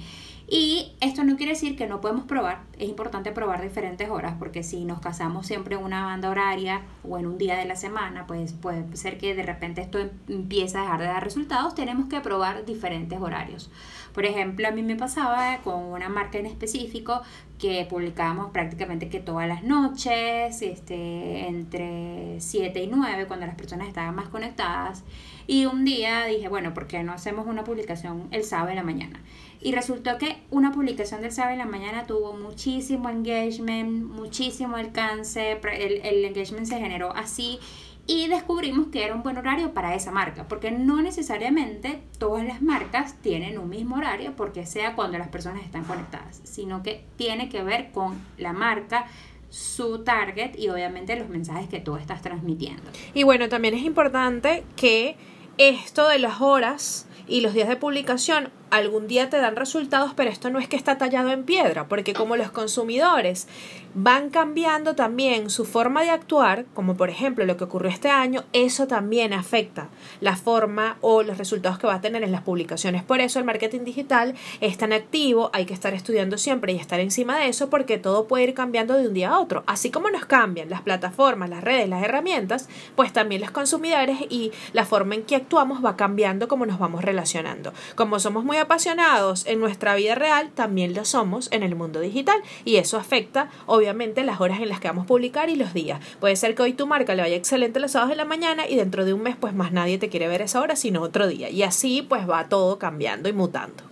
Y 0.50 0.94
esto 1.02 1.26
no 1.26 1.36
quiere 1.36 1.52
decir 1.52 1.76
que 1.76 1.88
no 1.88 2.00
podemos 2.00 2.24
probar, 2.24 2.62
es 2.80 2.88
importante 2.88 3.34
probar 3.34 3.62
diferentes 3.62 4.10
horas, 4.10 4.36
porque 4.40 4.64
si 4.64 4.86
nos 4.86 5.02
casamos 5.02 5.46
siempre 5.46 5.76
en 5.76 5.84
una 5.84 6.06
banda 6.06 6.30
horaria 6.30 6.84
o 7.04 7.18
en 7.18 7.28
un 7.28 7.38
día 7.38 7.58
de 7.58 7.66
la 7.66 7.76
semana, 7.76 8.26
pues 8.28 8.54
puede 8.54 8.96
ser 8.96 9.18
que 9.18 9.36
de 9.36 9.44
repente 9.44 9.82
esto 9.82 10.00
em, 10.00 10.10
empiece 10.30 10.78
a 10.78 10.84
dejar 10.84 11.02
de 11.02 11.08
dar 11.08 11.22
resultados, 11.22 11.76
tenemos 11.76 12.08
que 12.08 12.22
probar 12.22 12.66
diferentes 12.66 13.20
horarios. 13.20 13.70
Por 14.14 14.26
ejemplo, 14.26 14.66
a 14.70 14.72
mí 14.72 14.84
me 14.84 14.96
pasaba 14.96 15.58
con 15.66 15.84
una 15.84 16.08
marca 16.08 16.38
en 16.38 16.46
específico 16.46 17.22
que 17.60 17.86
publicábamos 17.90 18.52
prácticamente 18.52 19.10
que 19.10 19.20
todas 19.20 19.50
las 19.50 19.64
noches, 19.64 20.62
este, 20.62 21.48
entre 21.48 22.40
7 22.40 22.84
y 22.84 22.88
9, 22.88 23.26
cuando 23.28 23.46
las 23.46 23.56
personas 23.56 23.90
estaban 23.90 24.16
más 24.16 24.30
conectadas. 24.30 25.04
Y 25.46 25.66
un 25.66 25.84
día 25.86 26.26
dije, 26.26 26.48
bueno, 26.48 26.74
¿por 26.74 26.88
qué 26.88 27.04
no 27.04 27.14
hacemos 27.14 27.48
una 27.48 27.64
publicación 27.64 28.28
el 28.32 28.44
sábado 28.44 28.70
en 28.70 28.76
la 28.78 28.84
mañana? 28.84 29.20
Y 29.62 29.74
resultó 29.74 30.18
que 30.18 30.38
una 30.52 30.72
publicación 30.72 31.22
del 31.22 31.32
sábado 31.32 31.54
en 31.54 31.60
la 31.60 31.66
mañana 31.66 32.06
tuvo 32.06 32.34
muchísimo 32.34 33.10
engagement, 33.10 34.04
muchísimo 34.04 34.76
alcance, 34.76 35.54
el, 35.54 36.06
el 36.06 36.26
engagement 36.26 36.68
se 36.68 36.80
generó 36.80 37.12
así 37.16 37.60
y 38.08 38.28
descubrimos 38.28 38.88
que 38.88 39.04
era 39.04 39.14
un 39.14 39.22
buen 39.22 39.38
horario 39.38 39.74
para 39.74 39.94
esa 39.94 40.12
marca, 40.12 40.48
porque 40.48 40.72
no 40.72 41.02
necesariamente 41.02 42.00
todas 42.18 42.46
las 42.46 42.62
marcas 42.62 43.16
tienen 43.22 43.58
un 43.60 43.70
mismo 43.70 43.98
horario 43.98 44.34
porque 44.36 44.66
sea 44.66 44.96
cuando 44.96 45.18
las 45.18 45.28
personas 45.28 45.64
están 45.64 45.84
conectadas, 45.84 46.40
sino 46.46 46.82
que 46.84 47.04
tiene 47.18 47.50
que 47.50 47.64
ver 47.64 47.92
con 47.92 48.18
la 48.38 48.54
marca, 48.54 49.08
su 49.50 50.04
target 50.04 50.58
y 50.58 50.70
obviamente 50.70 51.18
los 51.18 51.30
mensajes 51.30 51.68
que 51.68 51.80
tú 51.80 51.98
estás 51.98 52.22
transmitiendo. 52.22 52.84
Y 53.14 53.24
bueno, 53.24 53.50
también 53.50 53.74
es 53.74 53.84
importante 53.84 54.64
que 54.78 55.18
esto 55.58 56.08
de 56.08 56.20
las 56.20 56.40
horas 56.40 57.08
y 57.28 57.42
los 57.42 57.54
días 57.54 57.68
de 57.68 57.76
publicación 57.76 58.52
algún 58.70 59.08
día 59.08 59.30
te 59.30 59.38
dan 59.38 59.56
resultados, 59.56 60.14
pero 60.16 60.30
esto 60.30 60.50
no 60.50 60.60
es 60.60 60.68
que 60.68 60.76
está 60.76 60.98
tallado 60.98 61.32
en 61.32 61.44
piedra, 61.44 61.88
porque 61.88 62.14
como 62.14 62.36
los 62.36 62.52
consumidores 62.52 63.48
van 63.94 64.30
cambiando 64.30 64.94
también 64.94 65.50
su 65.50 65.66
forma 65.66 66.04
de 66.04 66.12
actuar, 66.12 66.66
como 66.76 66.96
por 66.96 67.10
ejemplo 67.10 67.46
lo 67.46 67.58
que 67.58 67.64
ocurrió 67.64 67.90
este 67.90 68.10
año, 68.10 68.44
eso 68.54 68.86
también 68.86 69.34
afecta 69.34 69.90
la 70.22 70.36
forma 70.36 70.98
o 71.02 71.24
los 71.24 71.40
resultados 71.40 71.80
que 71.80 71.88
va 71.88 71.96
a 71.96 72.02
tener 72.02 72.24
en 72.24 72.32
las 72.32 72.42
publicaciones. 72.42 73.04
Por 73.04 73.22
eso 73.22 73.40
el 73.40 73.46
marketing 73.46 73.86
digital 73.86 74.36
es 74.62 74.78
tan 74.78 74.94
activo, 74.94 75.50
hay 75.52 75.66
que 75.66 75.74
estar 75.74 75.96
estudiando 75.96 76.38
siempre 76.38 76.74
y 76.74 76.78
estar 76.78 77.00
encima 77.00 77.40
de 77.40 77.48
eso 77.48 77.70
porque 77.70 77.98
todo 77.98 78.28
puede 78.28 78.44
ir 78.44 78.54
cambiando 78.54 78.96
de 78.96 79.08
un 79.08 79.14
día 79.14 79.30
a 79.30 79.40
otro. 79.40 79.64
Así 79.66 79.90
como 79.90 80.10
nos 80.12 80.26
cambian 80.26 80.70
las 80.70 80.82
plataformas, 80.82 81.50
las 81.50 81.64
redes, 81.64 81.90
las 81.90 82.04
herramientas, 82.04 82.70
pues 82.96 83.12
también 83.12 83.42
los 83.42 83.52
consumidores 83.52 84.20
y 84.30 84.52
la 84.74 84.86
forma 84.86 85.16
en 85.16 85.24
que 85.24 85.36
actuamos 85.36 85.84
va 85.84 85.96
cambiando 85.96 86.48
como 86.48 86.68
nos 86.68 86.78
vamos 86.78 87.04
relacionando. 87.04 87.74
Como 87.96 88.20
somos 88.20 88.44
muy 88.44 88.57
apasionados 88.60 89.46
en 89.46 89.60
nuestra 89.60 89.96
vida 89.96 90.16
real, 90.16 90.52
también 90.54 90.94
lo 90.94 91.06
somos 91.06 91.50
en 91.52 91.64
el 91.64 91.76
mundo 91.76 92.00
digital 92.00 92.42
y 92.66 92.78
eso 92.78 92.98
afecta 92.98 93.50
obviamente 93.66 94.24
las 94.24 94.42
horas 94.42 94.60
en 94.60 94.70
las 94.70 94.80
que 94.80 94.88
vamos 94.88 95.06
a 95.06 95.08
publicar 95.08 95.50
y 95.50 95.56
los 95.56 95.74
días. 95.74 96.02
Puede 96.20 96.36
ser 96.36 96.56
que 96.56 96.64
hoy 96.64 96.74
tu 96.74 96.88
marca 96.88 97.16
le 97.16 97.22
vaya 97.22 97.36
excelente 97.36 97.80
los 97.80 97.92
sábados 97.92 98.12
de 98.12 98.18
la 98.18 98.26
mañana 98.26 98.68
y 98.68 98.76
dentro 98.76 99.06
de 99.06 99.14
un 99.14 99.22
mes 99.22 99.36
pues 99.40 99.54
más 99.54 99.72
nadie 99.72 99.98
te 99.98 100.10
quiere 100.10 100.28
ver 100.28 100.42
esa 100.42 100.62
hora 100.62 100.76
sino 100.76 101.02
otro 101.02 101.28
día 101.28 101.50
y 101.50 101.64
así 101.64 102.02
pues 102.02 102.30
va 102.30 102.50
todo 102.50 102.80
cambiando 102.80 103.30
y 103.30 103.34
mutando. 103.34 103.84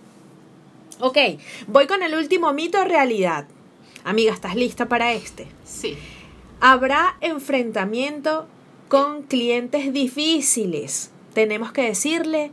Ok, 1.00 1.18
voy 1.66 1.86
con 1.86 2.02
el 2.02 2.14
último 2.14 2.52
mito 2.52 2.82
realidad. 2.84 3.46
Amiga, 4.04 4.32
¿estás 4.32 4.54
lista 4.54 4.86
para 4.86 5.12
este? 5.12 5.46
Sí. 5.64 5.96
Habrá 6.60 7.16
enfrentamiento 7.20 8.46
con 8.88 9.22
clientes 9.22 9.92
difíciles. 9.92 11.10
Tenemos 11.34 11.72
que 11.72 11.82
decirle 11.82 12.50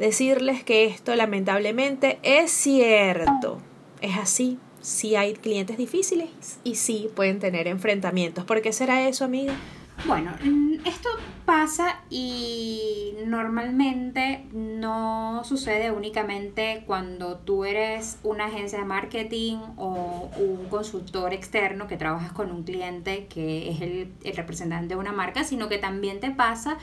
decirles 0.00 0.64
que 0.64 0.86
esto 0.86 1.14
lamentablemente 1.14 2.18
es 2.22 2.50
cierto. 2.50 3.60
Es 4.00 4.16
así. 4.16 4.58
Sí 4.80 5.14
hay 5.14 5.34
clientes 5.34 5.76
difíciles 5.76 6.30
y 6.64 6.76
sí 6.76 7.10
pueden 7.14 7.38
tener 7.38 7.68
enfrentamientos. 7.68 8.44
¿Por 8.46 8.62
qué 8.62 8.72
será 8.72 9.06
eso, 9.06 9.26
amiga? 9.26 9.54
Bueno, 10.06 10.32
esto 10.86 11.10
pasa 11.44 12.00
y 12.08 13.12
normalmente 13.26 14.46
no 14.54 15.42
sucede 15.44 15.90
únicamente 15.90 16.84
cuando 16.86 17.36
tú 17.36 17.66
eres 17.66 18.18
una 18.22 18.46
agencia 18.46 18.78
de 18.78 18.86
marketing 18.86 19.58
o 19.76 20.30
un 20.38 20.68
consultor 20.70 21.34
externo 21.34 21.86
que 21.86 21.98
trabajas 21.98 22.32
con 22.32 22.50
un 22.50 22.62
cliente 22.62 23.26
que 23.26 23.70
es 23.70 23.82
el 23.82 24.36
representante 24.36 24.94
de 24.94 25.00
una 25.00 25.12
marca, 25.12 25.44
sino 25.44 25.68
que 25.68 25.76
también 25.76 26.20
te 26.20 26.30
pasa 26.30 26.78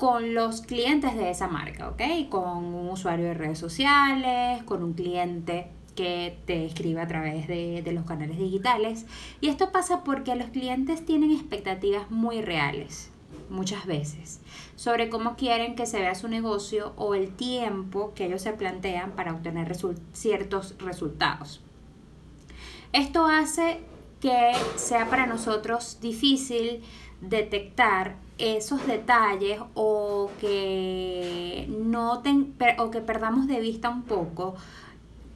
con 0.00 0.32
los 0.32 0.62
clientes 0.62 1.14
de 1.14 1.28
esa 1.28 1.46
marca, 1.46 1.90
¿ok? 1.90 2.30
Con 2.30 2.64
un 2.64 2.88
usuario 2.88 3.26
de 3.26 3.34
redes 3.34 3.58
sociales, 3.58 4.62
con 4.62 4.82
un 4.82 4.94
cliente 4.94 5.66
que 5.94 6.38
te 6.46 6.64
escribe 6.64 7.02
a 7.02 7.06
través 7.06 7.46
de, 7.46 7.82
de, 7.82 7.92
los 7.92 8.06
canales 8.06 8.38
digitales. 8.38 9.04
Y 9.42 9.48
esto 9.48 9.72
pasa 9.72 10.02
porque 10.02 10.36
los 10.36 10.48
clientes 10.48 11.04
tienen 11.04 11.30
expectativas 11.32 12.10
muy 12.10 12.40
reales, 12.40 13.10
muchas 13.50 13.84
veces, 13.84 14.40
sobre 14.74 15.10
cómo 15.10 15.36
quieren 15.36 15.74
que 15.74 15.84
se 15.84 16.00
vea 16.00 16.14
su 16.14 16.28
negocio 16.28 16.94
o 16.96 17.14
el 17.14 17.36
tiempo 17.36 18.14
que 18.14 18.24
ellos 18.24 18.40
se 18.40 18.54
plantean 18.54 19.10
para 19.10 19.34
obtener 19.34 19.76
ciertos 20.14 20.76
resultados. 20.78 21.60
Esto 22.94 23.26
hace 23.26 23.80
que 24.22 24.52
sea 24.76 25.10
para 25.10 25.26
nosotros 25.26 25.98
difícil 26.00 26.80
detectar 27.20 28.16
esos 28.40 28.86
detalles 28.86 29.60
o 29.74 30.30
que 30.40 31.66
no 31.68 32.22
o 32.78 32.90
que 32.90 33.00
perdamos 33.00 33.46
de 33.46 33.60
vista 33.60 33.88
un 33.88 34.02
poco 34.02 34.54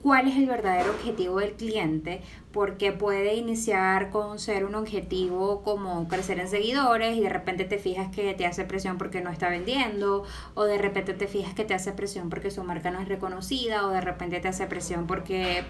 cuál 0.04 0.28
es 0.28 0.36
el 0.36 0.44
verdadero 0.44 0.90
objetivo 0.90 1.40
del 1.40 1.52
cliente, 1.52 2.20
porque 2.52 2.92
puede 2.92 3.36
iniciar 3.36 4.10
con 4.10 4.38
ser 4.38 4.66
un 4.66 4.74
objetivo 4.74 5.62
como 5.62 6.08
crecer 6.08 6.38
en 6.40 6.48
seguidores 6.48 7.16
y 7.16 7.22
de 7.22 7.30
repente 7.30 7.64
te 7.64 7.78
fijas 7.78 8.14
que 8.14 8.34
te 8.34 8.44
hace 8.44 8.66
presión 8.66 8.98
porque 8.98 9.22
no 9.22 9.30
está 9.30 9.48
vendiendo, 9.48 10.24
o 10.52 10.64
de 10.64 10.76
repente 10.76 11.14
te 11.14 11.26
fijas 11.26 11.54
que 11.54 11.64
te 11.64 11.72
hace 11.72 11.92
presión 11.92 12.28
porque 12.28 12.50
su 12.50 12.62
marca 12.64 12.90
no 12.90 13.00
es 13.00 13.08
reconocida, 13.08 13.86
o 13.86 13.90
de 13.90 14.02
repente 14.02 14.40
te 14.40 14.48
hace 14.48 14.66
presión 14.66 15.06
porque 15.06 15.64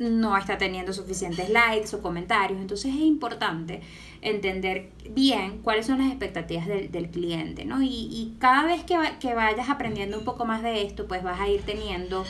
no 0.00 0.36
está 0.36 0.58
teniendo 0.58 0.92
suficientes 0.92 1.50
likes 1.50 1.94
o 1.94 2.02
comentarios. 2.02 2.60
Entonces 2.60 2.94
es 2.94 3.00
importante 3.00 3.82
entender 4.22 4.90
bien 5.10 5.58
cuáles 5.62 5.86
son 5.86 5.98
las 5.98 6.08
expectativas 6.08 6.66
del, 6.66 7.10
cliente, 7.10 7.64
¿no? 7.64 7.82
Y, 7.82 8.34
cada 8.38 8.64
vez 8.64 8.82
que, 8.84 8.96
que, 9.20 9.34
vayas 9.34 9.68
aprendiendo 9.68 10.18
un 10.18 10.24
poco 10.24 10.44
más 10.44 10.62
de 10.62 10.82
esto, 10.82 11.06
pues 11.06 11.22
vas 11.22 11.40
a 11.40 11.48
ir 11.48 11.62
teniendo 11.62 12.24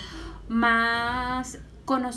más, 0.48 1.58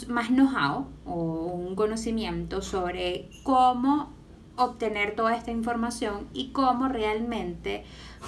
más 0.07 0.27
know-how 0.27 0.87
o 1.05 1.13
un 1.13 1.75
conocimiento 1.75 2.61
sobre 2.61 3.29
cómo 3.43 4.11
obtener 4.55 5.15
toda 5.15 5.35
esta 5.35 5.51
información 5.51 6.27
y 6.33 6.49
cómo 6.49 6.87
realmente 6.87 7.83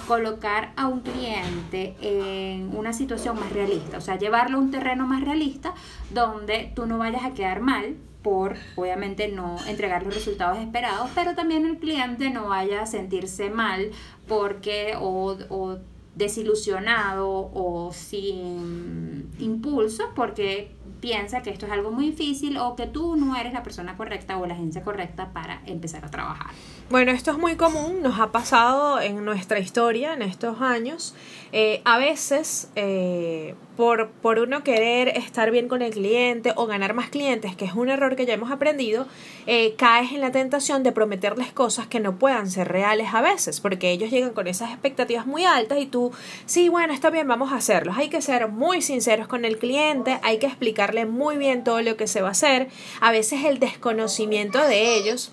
colocar 0.08 0.72
a 0.76 0.88
un 0.88 1.00
cliente 1.00 1.96
en 2.00 2.76
una 2.76 2.92
situación 2.92 3.38
más 3.38 3.52
realista, 3.52 3.98
o 3.98 4.00
sea, 4.00 4.18
llevarlo 4.18 4.58
a 4.58 4.60
un 4.60 4.70
terreno 4.70 5.06
más 5.06 5.22
realista 5.22 5.74
donde 6.10 6.72
tú 6.74 6.86
no 6.86 6.98
vayas 6.98 7.24
a 7.24 7.32
quedar 7.32 7.60
mal 7.60 7.96
por 8.22 8.56
obviamente 8.74 9.28
no 9.28 9.56
entregar 9.68 10.04
los 10.04 10.12
resultados 10.12 10.58
esperados, 10.58 11.10
pero 11.14 11.36
también 11.36 11.64
el 11.64 11.78
cliente 11.78 12.30
no 12.30 12.48
vaya 12.48 12.82
a 12.82 12.86
sentirse 12.86 13.50
mal 13.50 13.92
porque 14.26 14.94
o, 14.98 15.36
o 15.48 15.78
desilusionado 16.16 17.28
o 17.54 17.92
sin 17.92 19.30
impulso 19.38 20.04
porque 20.16 20.74
piensa 21.00 21.42
que 21.42 21.50
esto 21.50 21.66
es 21.66 21.72
algo 21.72 21.90
muy 21.90 22.06
difícil 22.06 22.56
o 22.58 22.76
que 22.76 22.86
tú 22.86 23.16
no 23.16 23.36
eres 23.36 23.52
la 23.52 23.62
persona 23.62 23.96
correcta 23.96 24.38
o 24.38 24.46
la 24.46 24.54
agencia 24.54 24.82
correcta 24.82 25.32
para 25.32 25.62
empezar 25.66 26.04
a 26.04 26.10
trabajar. 26.10 26.50
Bueno, 26.88 27.10
esto 27.10 27.32
es 27.32 27.38
muy 27.38 27.56
común, 27.56 28.00
nos 28.00 28.20
ha 28.20 28.30
pasado 28.30 29.00
en 29.00 29.24
nuestra 29.24 29.58
historia 29.58 30.14
en 30.14 30.22
estos 30.22 30.60
años. 30.60 31.16
Eh, 31.50 31.82
a 31.84 31.98
veces, 31.98 32.68
eh, 32.76 33.56
por, 33.76 34.10
por 34.10 34.38
uno 34.38 34.62
querer 34.62 35.08
estar 35.08 35.50
bien 35.50 35.66
con 35.66 35.82
el 35.82 35.90
cliente 35.90 36.52
o 36.54 36.66
ganar 36.66 36.94
más 36.94 37.10
clientes, 37.10 37.56
que 37.56 37.64
es 37.64 37.72
un 37.72 37.88
error 37.88 38.14
que 38.14 38.24
ya 38.24 38.34
hemos 38.34 38.52
aprendido, 38.52 39.08
eh, 39.48 39.74
caes 39.76 40.12
en 40.12 40.20
la 40.20 40.30
tentación 40.30 40.84
de 40.84 40.92
prometerles 40.92 41.52
cosas 41.52 41.88
que 41.88 41.98
no 41.98 42.20
puedan 42.20 42.48
ser 42.48 42.68
reales 42.68 43.08
a 43.12 43.20
veces, 43.20 43.60
porque 43.60 43.90
ellos 43.90 44.12
llegan 44.12 44.32
con 44.32 44.46
esas 44.46 44.70
expectativas 44.70 45.26
muy 45.26 45.44
altas 45.44 45.80
y 45.80 45.86
tú, 45.86 46.12
sí, 46.46 46.68
bueno, 46.68 46.94
está 46.94 47.10
bien, 47.10 47.26
vamos 47.26 47.52
a 47.52 47.56
hacerlos. 47.56 47.98
Hay 47.98 48.10
que 48.10 48.22
ser 48.22 48.46
muy 48.46 48.80
sinceros 48.80 49.26
con 49.26 49.44
el 49.44 49.58
cliente, 49.58 50.20
hay 50.22 50.38
que 50.38 50.46
explicarle 50.46 51.04
muy 51.04 51.36
bien 51.36 51.64
todo 51.64 51.82
lo 51.82 51.96
que 51.96 52.06
se 52.06 52.22
va 52.22 52.28
a 52.28 52.30
hacer. 52.30 52.68
A 53.00 53.10
veces 53.10 53.44
el 53.44 53.58
desconocimiento 53.58 54.60
de 54.60 54.94
ellos 54.98 55.32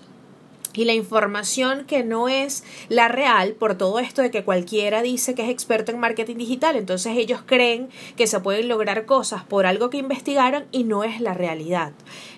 y 0.74 0.84
la 0.84 0.92
información 0.92 1.84
que 1.86 2.04
no 2.04 2.28
es 2.28 2.64
la 2.88 3.08
real 3.08 3.52
por 3.52 3.76
todo 3.76 3.98
esto 3.98 4.22
de 4.22 4.30
que 4.30 4.44
cualquiera 4.44 5.02
dice 5.02 5.34
que 5.34 5.42
es 5.42 5.50
experto 5.50 5.92
en 5.92 5.98
marketing 5.98 6.36
digital, 6.36 6.76
entonces 6.76 7.16
ellos 7.16 7.42
creen 7.46 7.88
que 8.16 8.26
se 8.26 8.40
pueden 8.40 8.68
lograr 8.68 9.06
cosas 9.06 9.44
por 9.44 9.66
algo 9.66 9.90
que 9.90 9.98
investigaron 9.98 10.64
y 10.72 10.84
no 10.84 11.04
es 11.04 11.20
la 11.20 11.34
realidad. 11.34 11.92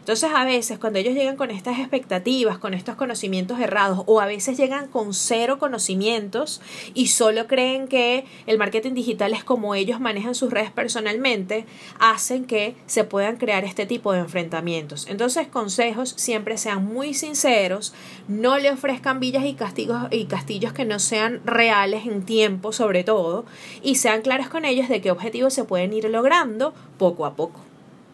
Entonces 0.07 0.31
a 0.33 0.45
veces 0.45 0.79
cuando 0.79 1.01
ellos 1.01 1.14
llegan 1.14 1.35
con 1.35 1.51
estas 1.51 1.81
expectativas, 1.81 2.59
con 2.59 2.75
estos 2.75 2.95
conocimientos 2.95 3.59
errados 3.59 4.05
o 4.07 4.21
a 4.21 4.27
veces 4.27 4.57
llegan 4.57 4.87
con 4.87 5.12
cero 5.12 5.59
conocimientos 5.59 6.61
y 6.95 7.09
solo 7.09 7.49
creen 7.49 7.88
que 7.88 8.25
el 8.47 8.57
marketing 8.57 8.92
digital 8.95 9.33
es 9.33 9.42
como 9.42 9.75
ellos 9.75 9.99
manejan 9.99 10.37
sus 10.37 10.53
redes 10.53 10.71
personalmente, 10.71 11.66
hacen 11.99 12.45
que 12.45 12.77
se 12.87 13.03
puedan 13.03 13.37
crear 13.37 13.64
este 13.64 13.85
tipo 13.85 14.12
de 14.12 14.21
enfrentamientos. 14.21 15.09
Entonces 15.09 15.49
consejos 15.49 16.14
siempre 16.16 16.57
sean 16.57 16.87
muy 16.87 17.12
sinceros, 17.12 17.92
no 18.29 18.59
le 18.59 18.71
ofrezcan 18.71 19.19
villas 19.19 19.45
y 19.45 19.55
castigos 19.55 20.03
y 20.12 20.27
castillos 20.27 20.73
que 20.73 20.85
no 20.85 21.01
sean 21.01 21.40
reales 21.45 22.07
en 22.07 22.25
tiempo 22.25 22.71
sobre 22.71 23.03
todo 23.03 23.45
y 23.83 23.97
sean 23.97 24.23
claros 24.23 24.49
con 24.51 24.66
ellos 24.66 24.88
de 24.88 25.01
qué 25.01 25.11
objetivos 25.11 25.53
se 25.53 25.64
pueden 25.64 25.92
ir 25.92 26.05
logrando 26.05 26.75
poco 26.97 27.27
a 27.27 27.35
poco 27.35 27.65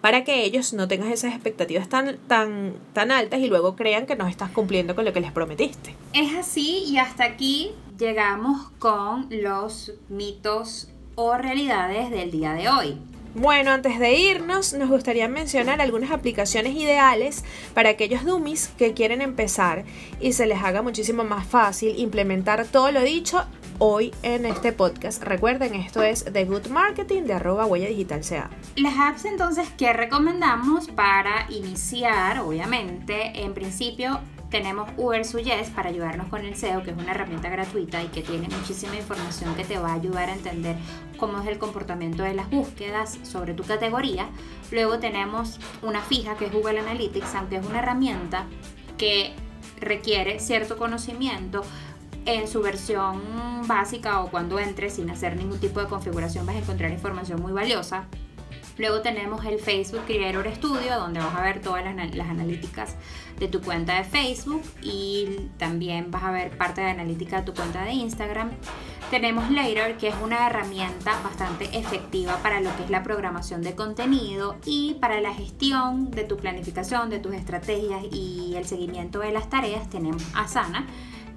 para 0.02 0.24
que 0.24 0.44
ellos 0.44 0.74
no 0.74 0.88
tengan 0.88 1.10
esas 1.10 1.32
expectativas 1.32 1.88
tan, 1.88 2.18
tan, 2.26 2.74
tan 2.92 3.10
altas 3.10 3.40
y 3.40 3.46
luego 3.46 3.76
crean 3.76 4.04
que 4.04 4.16
no 4.16 4.26
estás 4.26 4.50
cumpliendo 4.50 4.94
con 4.94 5.06
lo 5.06 5.14
que 5.14 5.20
les 5.20 5.32
prometiste. 5.32 5.94
Es 6.12 6.34
así 6.34 6.84
y 6.88 6.98
hasta 6.98 7.24
aquí 7.24 7.70
llegamos 7.98 8.70
con 8.78 9.28
los 9.30 9.94
mitos 10.10 10.90
o 11.14 11.38
realidades 11.38 12.10
del 12.10 12.30
día 12.30 12.52
de 12.52 12.68
hoy. 12.68 12.98
Bueno, 13.34 13.70
antes 13.70 13.98
de 13.98 14.14
irnos, 14.14 14.74
nos 14.74 14.90
gustaría 14.90 15.26
mencionar 15.26 15.80
algunas 15.80 16.10
aplicaciones 16.10 16.74
ideales 16.74 17.44
para 17.72 17.88
aquellos 17.90 18.24
dummies 18.26 18.68
que 18.76 18.92
quieren 18.92 19.22
empezar 19.22 19.84
y 20.20 20.34
se 20.34 20.44
les 20.44 20.62
haga 20.62 20.82
muchísimo 20.82 21.24
más 21.24 21.46
fácil 21.46 21.98
implementar 21.98 22.66
todo 22.66 22.92
lo 22.92 23.00
dicho 23.00 23.46
hoy 23.84 24.14
en 24.22 24.46
este 24.46 24.70
podcast. 24.70 25.24
Recuerden, 25.24 25.74
esto 25.74 26.04
es 26.04 26.24
The 26.24 26.44
Good 26.44 26.68
Marketing 26.68 27.22
de 27.22 27.32
arroba 27.32 27.66
huella 27.66 27.88
digital 27.88 28.22
sea. 28.22 28.48
Las 28.76 28.96
apps 28.96 29.24
entonces 29.24 29.68
que 29.76 29.92
recomendamos 29.92 30.86
para 30.86 31.50
iniciar, 31.50 32.38
obviamente, 32.38 33.42
en 33.42 33.54
principio 33.54 34.20
tenemos 34.50 34.88
Uber 34.96 35.24
Suggest 35.24 35.74
para 35.74 35.88
ayudarnos 35.88 36.28
con 36.28 36.44
el 36.44 36.54
SEO, 36.54 36.84
que 36.84 36.92
es 36.92 36.96
una 36.96 37.10
herramienta 37.10 37.48
gratuita 37.48 38.00
y 38.00 38.06
que 38.06 38.22
tiene 38.22 38.48
muchísima 38.56 38.94
información 38.94 39.52
que 39.56 39.64
te 39.64 39.76
va 39.80 39.90
a 39.90 39.94
ayudar 39.94 40.28
a 40.28 40.34
entender 40.34 40.76
cómo 41.16 41.40
es 41.40 41.48
el 41.48 41.58
comportamiento 41.58 42.22
de 42.22 42.34
las 42.34 42.48
búsquedas 42.50 43.18
sobre 43.24 43.52
tu 43.52 43.64
categoría. 43.64 44.28
Luego 44.70 45.00
tenemos 45.00 45.58
una 45.82 46.02
fija 46.02 46.36
que 46.36 46.44
es 46.44 46.52
Google 46.52 46.78
Analytics, 46.78 47.34
aunque 47.34 47.56
es 47.56 47.66
una 47.66 47.80
herramienta 47.80 48.46
que 48.96 49.34
requiere 49.80 50.38
cierto 50.38 50.76
conocimiento 50.76 51.64
en 52.24 52.48
su 52.48 52.62
versión 52.62 53.20
básica 53.66 54.22
o 54.22 54.30
cuando 54.30 54.58
entres 54.58 54.94
sin 54.94 55.10
hacer 55.10 55.36
ningún 55.36 55.58
tipo 55.58 55.80
de 55.80 55.86
configuración 55.86 56.46
vas 56.46 56.56
a 56.56 56.58
encontrar 56.58 56.90
información 56.90 57.40
muy 57.40 57.52
valiosa. 57.52 58.06
Luego 58.78 59.02
tenemos 59.02 59.44
el 59.44 59.58
Facebook 59.58 60.02
Creator 60.06 60.48
Studio, 60.54 60.98
donde 60.98 61.20
vas 61.20 61.34
a 61.34 61.42
ver 61.42 61.60
todas 61.60 61.84
las, 61.84 62.14
las, 62.14 62.28
analíticas 62.28 62.96
de 63.38 63.46
tu 63.46 63.60
cuenta 63.60 63.96
de 63.98 64.04
Facebook 64.04 64.62
y 64.80 65.50
también 65.58 66.10
vas 66.10 66.22
a 66.22 66.30
ver 66.30 66.56
parte 66.56 66.80
de 66.80 66.90
analítica 66.90 67.40
de 67.40 67.42
tu 67.42 67.54
cuenta 67.54 67.84
de 67.84 67.92
Instagram. 67.92 68.50
Tenemos 69.10 69.50
Later, 69.50 69.98
que 69.98 70.08
es 70.08 70.14
una 70.24 70.46
herramienta 70.46 71.20
bastante 71.22 71.68
efectiva 71.76 72.38
para 72.38 72.60
lo 72.60 72.74
que 72.76 72.84
es 72.84 72.90
la 72.90 73.02
programación 73.02 73.60
de 73.60 73.74
contenido 73.74 74.56
y 74.64 74.94
para 74.94 75.20
la 75.20 75.34
gestión 75.34 76.10
de 76.10 76.24
tu 76.24 76.38
planificación, 76.38 77.10
de 77.10 77.18
tus 77.18 77.34
estrategias 77.34 78.02
y 78.10 78.54
el 78.56 78.64
seguimiento 78.64 79.18
de 79.18 79.32
las 79.32 79.50
tareas. 79.50 79.90
Tenemos 79.90 80.24
Asana 80.34 80.86